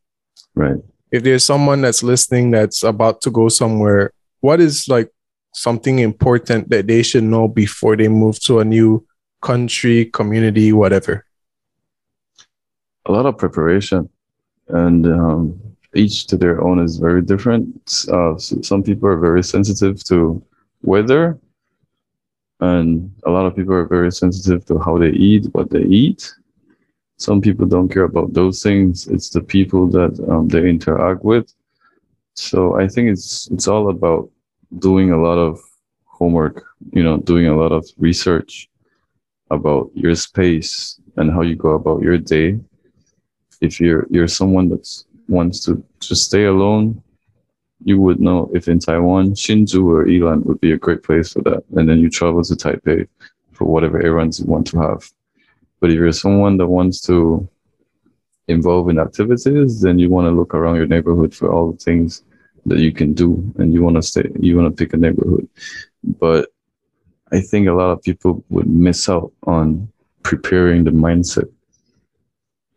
[0.56, 0.78] Right.
[1.12, 5.12] If there's someone that's listening that's about to go somewhere, what is like
[5.54, 9.06] something important that they should know before they move to a new
[9.42, 11.26] country, community, whatever?
[13.06, 14.10] a lot of preparation,
[14.70, 15.60] and um,
[15.96, 18.06] each to their own is very different.
[18.12, 20.44] Uh, so some people are very sensitive to
[20.84, 21.40] weather,
[22.62, 26.34] and a lot of people are very sensitive to how they eat, what they eat.
[27.18, 29.08] Some people don't care about those things.
[29.08, 31.54] It's the people that um, they interact with.
[32.36, 34.30] So I think it's it's all about
[34.80, 35.60] doing a lot of
[36.06, 36.64] homework.
[36.94, 38.70] You know, doing a lot of research
[39.50, 42.60] about your space and how you go about your day
[43.62, 44.86] if you're you're someone that
[45.28, 47.02] wants to to stay alone,
[47.84, 51.42] you would know if in Taiwan, Hsinchu or Yilan would be a great place for
[51.44, 51.64] that.
[51.76, 53.08] And then you travel to Taipei
[53.52, 55.10] for whatever errands you want to have.
[55.80, 57.48] But if you're someone that wants to
[58.48, 62.24] involve in activities, then you want to look around your neighborhood for all the things
[62.66, 65.48] that you can do and you want to stay you want to pick a neighborhood.
[66.04, 66.50] But
[67.32, 71.50] I think a lot of people would miss out on preparing the mindset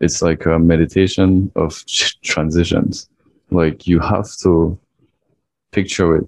[0.00, 1.84] it's like a meditation of
[2.22, 3.08] transitions.
[3.50, 4.78] Like you have to
[5.76, 6.26] picture it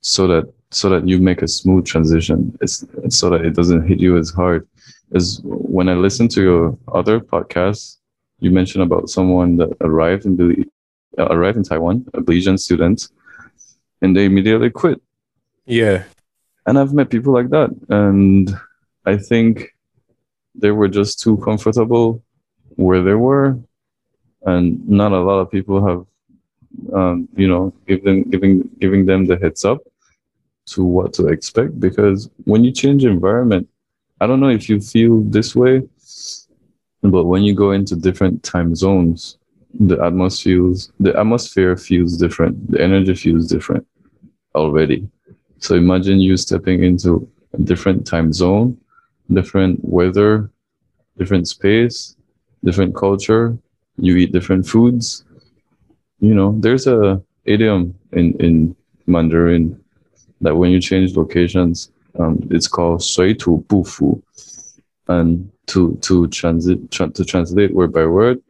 [0.00, 2.38] so that so that you make a smooth transition.
[2.60, 4.68] It's so that it doesn't hit you as hard.
[5.18, 7.98] As when I listen to your other podcasts,
[8.38, 10.70] you mentioned about someone that arrived in Belize,
[11.18, 13.08] uh, arrived in Taiwan, a Belizean student,
[14.00, 15.02] and they immediately quit.
[15.66, 16.04] Yeah,
[16.66, 18.54] and I've met people like that, and
[19.04, 19.74] I think
[20.54, 22.22] they were just too comfortable
[22.76, 23.58] where they were,
[24.46, 26.06] and not a lot of people have,
[26.92, 29.78] um, you know, giving giving giving them the heads up
[30.66, 31.78] to what to expect.
[31.80, 33.68] Because when you change environment,
[34.20, 35.82] I don't know if you feel this way,
[37.02, 39.38] but when you go into different time zones,
[39.78, 42.70] the atmosphere the atmosphere feels different.
[42.70, 43.86] The energy feels different
[44.54, 45.08] already.
[45.58, 48.78] So imagine you stepping into a different time zone,
[49.32, 50.50] different weather,
[51.18, 52.16] different space,
[52.64, 53.56] different culture,
[53.96, 55.24] you eat different foods
[56.19, 58.75] You know, there's a idiom in in
[59.05, 59.79] Mandarin
[60.41, 64.21] that when you change locations, um, it's called 水土不服.
[65.07, 68.41] And to to transit tra- to translate word by word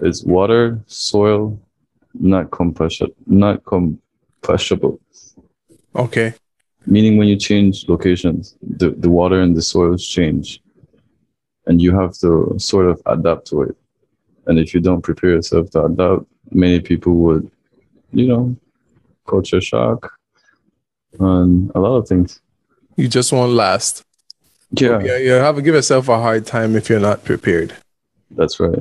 [0.00, 1.58] is water, soil,
[2.14, 4.98] not compatible, not compatible.
[5.94, 6.34] Okay.
[6.86, 10.62] Meaning when you change locations, the, the water and the soils change.
[11.66, 13.76] And you have to sort of adapt to it.
[14.46, 17.49] And if you don't prepare yourself to adapt, many people would,
[18.13, 18.55] you know,
[19.27, 20.11] culture shock
[21.19, 22.39] and a lot of things.
[22.95, 24.03] You just won't last.
[24.71, 27.73] Yeah, Yeah, you have to give yourself a hard time if you're not prepared.
[28.31, 28.79] that's right.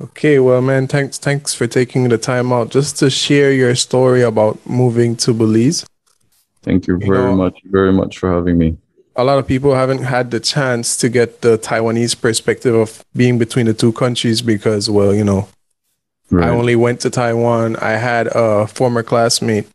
[0.00, 4.20] Okay, well, man, thanks, thanks for taking the time out just to share your story
[4.22, 5.86] about moving to Belize.
[6.62, 8.76] Thank you You very know- much, very much for having me.
[9.18, 13.38] A lot of people haven't had the chance to get the Taiwanese perspective of being
[13.38, 15.48] between the two countries because, well, you know,
[16.30, 16.48] Right.
[16.48, 17.76] I only went to Taiwan.
[17.76, 19.66] I had a former classmate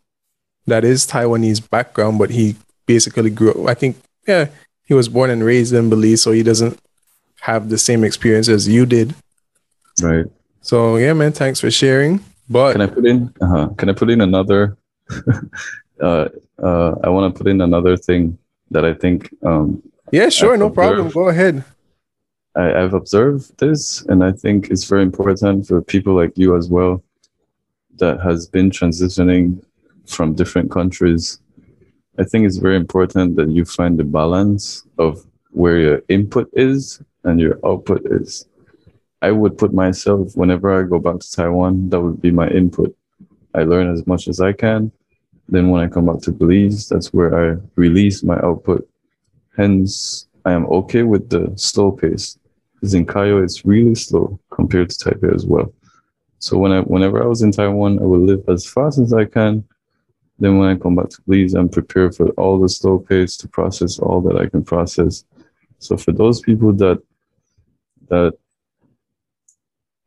[0.68, 3.68] that is Taiwanese background, but he basically grew up.
[3.68, 3.98] I think,
[4.28, 4.48] yeah,
[4.84, 6.78] he was born and raised in Belize, so he doesn't
[7.42, 9.16] have the same experience as you did.
[10.02, 10.26] right.
[10.62, 12.24] So yeah, man, thanks for sharing.
[12.48, 13.34] But Can I put in?
[13.42, 13.70] Uh-huh.
[13.78, 14.78] Can I put in another?
[16.02, 16.28] uh,
[16.62, 18.38] uh, I want to put in another thing
[18.70, 19.82] that I think um,
[20.12, 21.10] yeah, sure, no problem.
[21.10, 21.64] Go ahead.
[22.56, 26.70] I, I've observed this, and I think it's very important for people like you as
[26.70, 27.04] well
[27.98, 29.64] that has been transitioning
[30.08, 31.40] from different countries.
[32.20, 37.02] I think it's very important that you find the balance of where your input is
[37.24, 38.48] and your output is.
[39.22, 42.96] I would put myself whenever I go back to Taiwan, that would be my input.
[43.54, 44.92] I learn as much as I can.
[45.48, 48.88] Then when I come back to Belize, that's where I release my output.
[49.56, 52.38] Hence, I am okay with the slow pace.
[52.82, 55.72] Because in Cayo, it's really slow compared to Taipei as well.
[56.40, 59.26] So when I, whenever I was in Taiwan, I would live as fast as I
[59.26, 59.64] can.
[60.40, 63.48] Then when I come back to Belize, I'm prepared for all the slow pace to
[63.48, 65.24] process all that I can process.
[65.78, 67.00] So for those people that
[68.10, 68.34] that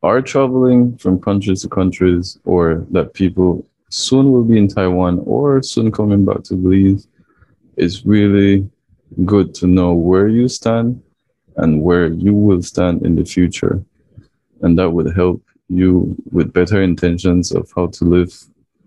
[0.03, 5.63] are traveling from countries to countries, or that people soon will be in Taiwan or
[5.63, 7.07] soon coming back to Belize,
[7.77, 8.69] it's really
[9.23, 11.01] good to know where you stand
[11.57, 13.83] and where you will stand in the future.
[14.61, 18.33] And that would help you with better intentions of how to live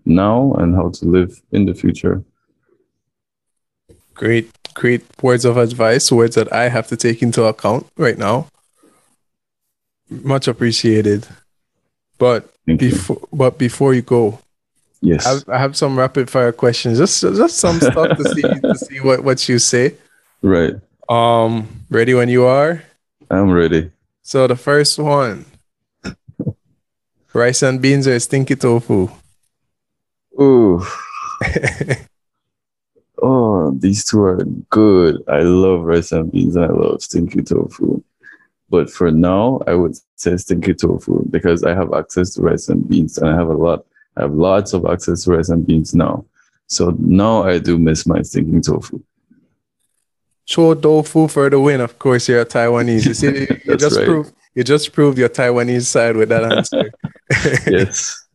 [0.05, 2.23] now and how to live in the future.
[4.13, 8.47] Great, great words of advice, words that I have to take into account right now.
[10.09, 11.27] Much appreciated.
[12.17, 12.89] But Thank you.
[12.91, 14.39] before, but before you go,
[15.01, 15.25] Yes.
[15.25, 16.97] I have, I have some rapid fire questions.
[16.97, 19.95] Just, just some stuff to see to see what what you say.
[20.41, 20.73] right.
[21.09, 22.83] Um, ready when you are.
[23.29, 23.91] I'm ready.
[24.21, 25.45] So the first one,
[27.33, 29.09] rice and beans or stinky tofu.
[30.39, 30.85] Ooh.
[33.21, 35.21] Oh, these two are good.
[35.27, 38.01] I love rice and beans and I love stinky tofu.
[38.69, 42.87] But for now, I would say stinky tofu because I have access to rice and
[42.87, 43.85] beans and I have a lot,
[44.15, 46.25] I have lots of access to rice and beans now.
[46.67, 49.01] So now I do miss my stinking tofu.
[50.49, 51.79] Cho tofu for the win.
[51.79, 53.05] Of course, you're a Taiwanese.
[53.05, 54.05] You see, you, you just right.
[54.05, 56.91] proved you just proved your Taiwanese side with that answer.
[57.71, 58.25] Yes.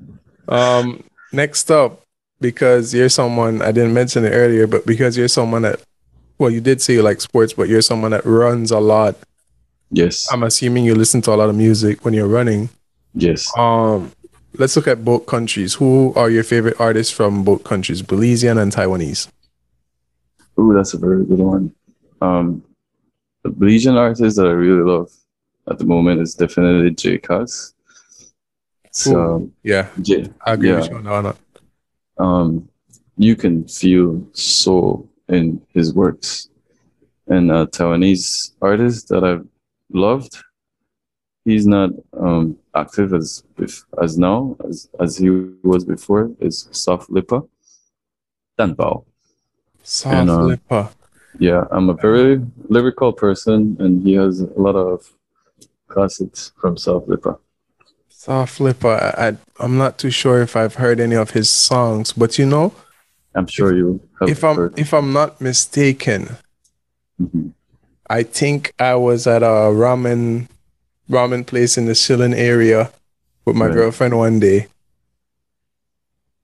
[0.46, 1.02] Um,
[1.32, 2.02] next up,
[2.40, 5.80] because you're someone I didn't mention it earlier, but because you're someone that,
[6.38, 9.16] well, you did say you like sports, but you're someone that runs a lot.
[9.90, 10.32] Yes.
[10.32, 12.68] I'm assuming you listen to a lot of music when you're running.
[13.14, 13.50] Yes.
[13.58, 14.12] Um,
[14.56, 15.74] let's look at both countries.
[15.74, 19.26] Who are your favorite artists from both countries, Belizean and Taiwanese?
[20.60, 21.74] Ooh, that's a very good one.
[22.24, 22.64] Um,
[23.42, 25.10] the Belizean artist that I really love
[25.70, 27.74] at the moment is definitely J Cuz.
[28.90, 31.36] So, Yeah, J, I agree with you on that
[32.18, 32.68] um,
[33.16, 36.48] you can feel soul in his works.
[37.26, 39.46] And a Taiwanese artist that I've
[39.90, 40.36] loved,
[41.44, 43.42] he's not um, active as
[44.02, 45.30] as now as as he
[45.62, 46.30] was before.
[46.40, 47.42] Is Soft Lipa,
[48.58, 49.04] Dan Bao.
[49.82, 50.90] Soft And, uh, lipper.
[51.38, 55.10] Yeah, I'm a very lyrical person, and he has a lot of
[55.88, 57.38] classics from Soft Lipa.
[58.08, 62.12] Soft Lipa, I, I I'm not too sure if I've heard any of his songs,
[62.12, 62.72] but you know,
[63.34, 64.78] I'm sure you have if I'm heard.
[64.78, 66.36] if I'm not mistaken,
[67.20, 67.52] Mhm.
[68.08, 70.48] I think I was at a ramen
[71.10, 72.90] ramen place in the Shilin area
[73.44, 73.74] with my Right.
[73.74, 74.68] girlfriend one day.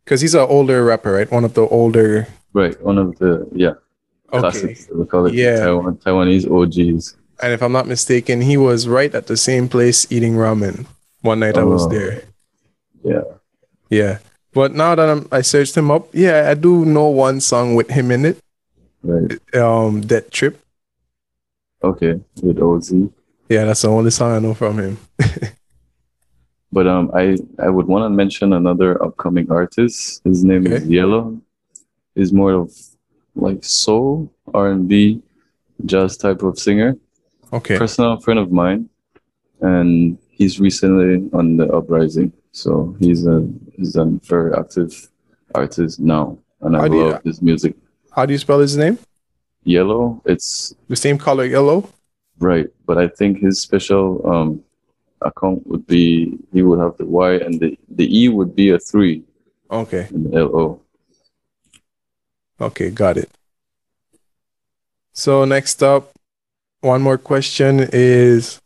[0.06, 1.30] Cause he's an older rapper, right?
[1.30, 2.26] One of the older.
[2.52, 3.74] Right, one of the yeah
[4.32, 4.40] Okay.
[4.40, 4.88] classics.
[4.94, 5.64] We call it Yeah.
[5.64, 7.16] Taiwan, Taiwanese OGs.
[7.42, 10.86] And if I'm not mistaken, he was right at the same place eating ramen.
[11.22, 11.88] One night I was Oh.
[11.88, 12.22] there.
[13.02, 13.22] Yeah.
[13.88, 14.18] Yeah.
[14.52, 17.90] But now that I'm, I searched him up, yeah, I do know one song with
[17.90, 18.38] him in it.
[19.02, 19.38] Right.
[19.56, 20.60] Um, That Trip.
[21.82, 22.20] Okay.
[22.42, 22.92] With OZ.
[23.48, 24.98] Yeah, that's the only song I know from him.
[26.72, 30.22] But um, I I would want to mention another upcoming artist.
[30.22, 31.40] His name is Yellow.
[32.14, 32.70] He's more of
[33.34, 35.22] like soul R and B,
[35.86, 36.96] jazz type of singer.
[37.52, 37.78] Okay.
[37.78, 38.88] Personal friend of mine,
[39.60, 42.32] and he's recently on the uprising.
[42.52, 45.08] So he's a he's a very active
[45.54, 47.74] artist now, and I How do you- love his music.
[48.12, 48.98] How do you spell his name?
[49.64, 51.88] Yellow, it's The same color, yellow.
[52.38, 54.62] right, but I think his special um
[55.22, 58.78] account would be he would have the Y and the the E would be a
[58.78, 59.22] three.
[59.70, 60.08] Okay.
[60.12, 60.80] in the LO.
[62.60, 63.30] Okay, got it.
[65.12, 66.12] So next up,
[66.80, 68.60] one more question is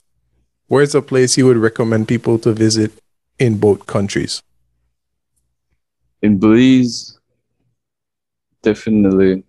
[0.69, 2.93] where's a place you would recommend people to visit
[3.39, 4.43] in both countries?
[6.23, 7.19] In Belize,
[8.63, 9.45] definitely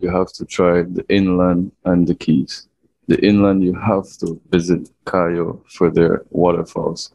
[0.00, 2.68] you have to try the inland and the Keys.
[3.06, 7.12] The inland, you have to visit Cayo for their waterfalls.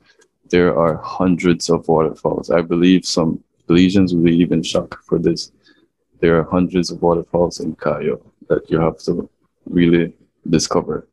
[0.49, 2.49] There are hundreds of waterfalls.
[2.49, 5.51] I believe some Belizeans will be even shocked for this.
[6.19, 9.29] There are hundreds of waterfalls in Cayo that you have to
[9.65, 10.13] really
[10.49, 11.07] discover.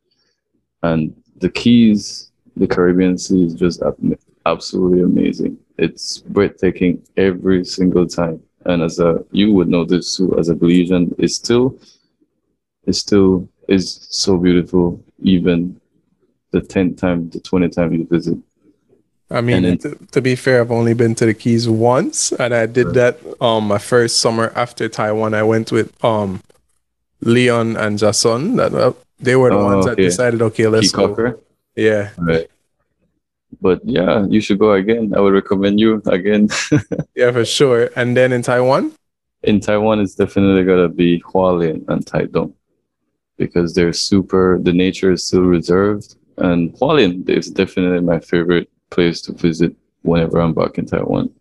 [0.82, 5.58] And the Keys, the Caribbean Sea is just ab- absolutely amazing.
[5.78, 8.42] It's breathtaking every single time.
[8.64, 11.78] And as a you would know this too, as a Belizean, it's still
[12.84, 15.80] it's still is so beautiful even
[16.50, 18.38] the tenth time, the twentieth time you visit.
[19.30, 22.54] I mean, And to, to be fair, I've only been to the Keys once, and
[22.54, 25.34] I did that um my first summer after Taiwan.
[25.34, 26.40] I went with um
[27.22, 28.56] Leon and Jason.
[28.56, 31.08] That uh, they were the Oh, ones that decided, okay, let's go.
[31.08, 31.40] Caye Caulker.
[31.74, 32.48] Yeah, Right.
[33.60, 35.14] But yeah, you should go again.
[35.16, 36.48] I would recommend you again.
[37.14, 37.90] yeah, for sure.
[37.96, 38.92] And then in Taiwan,
[39.42, 42.52] in Taiwan, it's definitely gonna be Hualien and Taidong
[43.38, 44.58] because they're super.
[44.60, 50.38] The nature is still reserved, and Hualien is definitely my favorite place to visit whenever
[50.38, 51.32] I'm back in Taiwan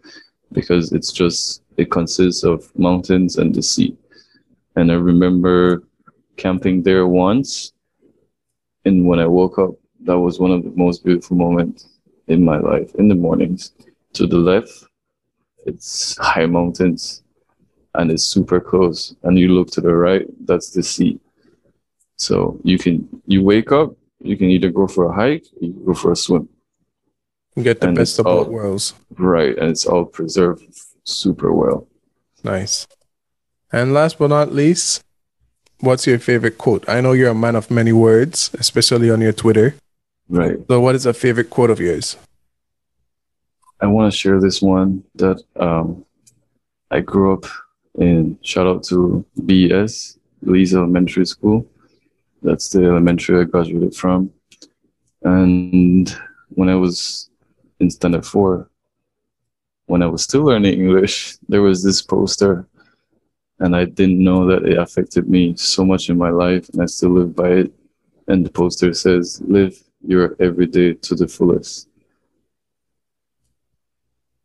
[0.52, 3.96] because it's just it consists of mountains and the sea.
[4.76, 5.84] And I remember
[6.38, 7.74] camping there once,
[8.84, 9.72] and when I woke up,
[10.02, 11.88] that was one of the most beautiful moments
[12.28, 12.93] in my life.
[12.96, 13.72] In the mornings,
[14.14, 14.86] to the left,
[15.66, 17.24] it's high mountains
[17.96, 21.20] and it's super close and you look to the right that's the sea
[22.18, 25.93] so you can you wake up you can either go for a hike you go
[25.93, 26.48] for a swim
[27.64, 28.93] get the And best of both worlds.
[29.18, 30.64] right and it's all preserved
[31.03, 31.88] super well
[32.43, 32.86] Nice.
[33.74, 35.01] And last but not least,
[35.80, 36.88] what's your favorite quote?
[36.88, 39.74] I know you're a man of many words, especially on your Twitter.
[40.30, 42.18] right So, what is a favorite quote of yours?
[43.82, 46.06] i want to share this one that um
[46.91, 47.45] i grew up
[47.99, 51.66] in shout out to bes Lee's elementary school
[52.41, 54.30] that's the elementary i graduated from
[55.24, 56.16] and
[56.49, 57.30] when i was
[57.80, 58.70] in standard four
[59.88, 62.68] when I was still learning English, there was this poster,
[63.60, 66.86] and I didn't know that it affected me so much in my life, and I
[66.86, 67.74] still live by it.
[68.28, 71.88] And the poster says, Live your everyday to the fullest.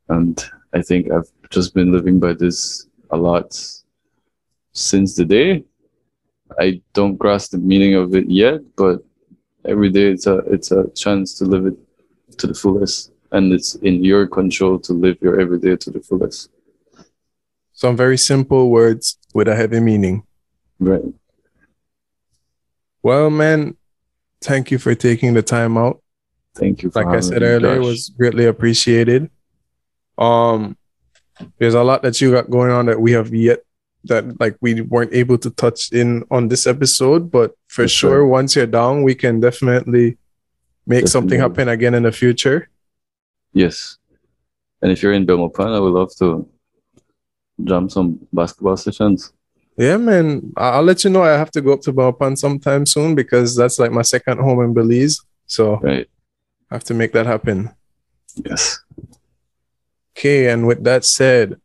[0.08, 3.58] And I think I've just been living by this a lot
[4.72, 5.64] since the day.
[6.58, 9.02] I don't grasp the meaning of it yet, but
[9.64, 11.76] every day it's a it's a chance to live it
[12.38, 16.50] to the fullest and it's in your control to live your everyday to the fullest.
[17.72, 20.24] Some very simple words with a heavy meaning.
[20.78, 21.02] Right.
[23.02, 23.76] Well, man,
[24.42, 26.02] thank you for taking the time out.
[26.54, 26.90] Thank you.
[26.90, 29.30] For Like I said earlier, it was greatly appreciated.
[30.18, 30.76] Um,
[31.58, 33.60] there's a lot that you got going on that we have yet
[34.04, 38.10] that like we weren't able to touch in on this episode, but for Yes, sure,
[38.20, 38.24] sir.
[38.24, 40.16] once you're down, we can definitely
[40.86, 42.69] make something happen again in the future.
[43.52, 43.98] Yes.
[44.82, 46.48] And if you're in Belmopan, I would love to
[47.64, 49.32] jump some basketball sessions.
[49.76, 50.52] Yeah, man.
[50.56, 51.22] I'll let you know.
[51.22, 54.62] I have to go up to Baupan sometime soon because that's like my second home
[54.62, 55.20] in Belize.
[55.46, 56.08] So Right.
[56.70, 57.70] I have to make that happen.
[58.44, 58.80] Yes.
[60.16, 61.60] Okay, and with that said,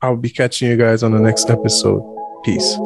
[0.00, 2.02] I'll be catching you guys on the next episode.
[2.44, 2.76] Peace.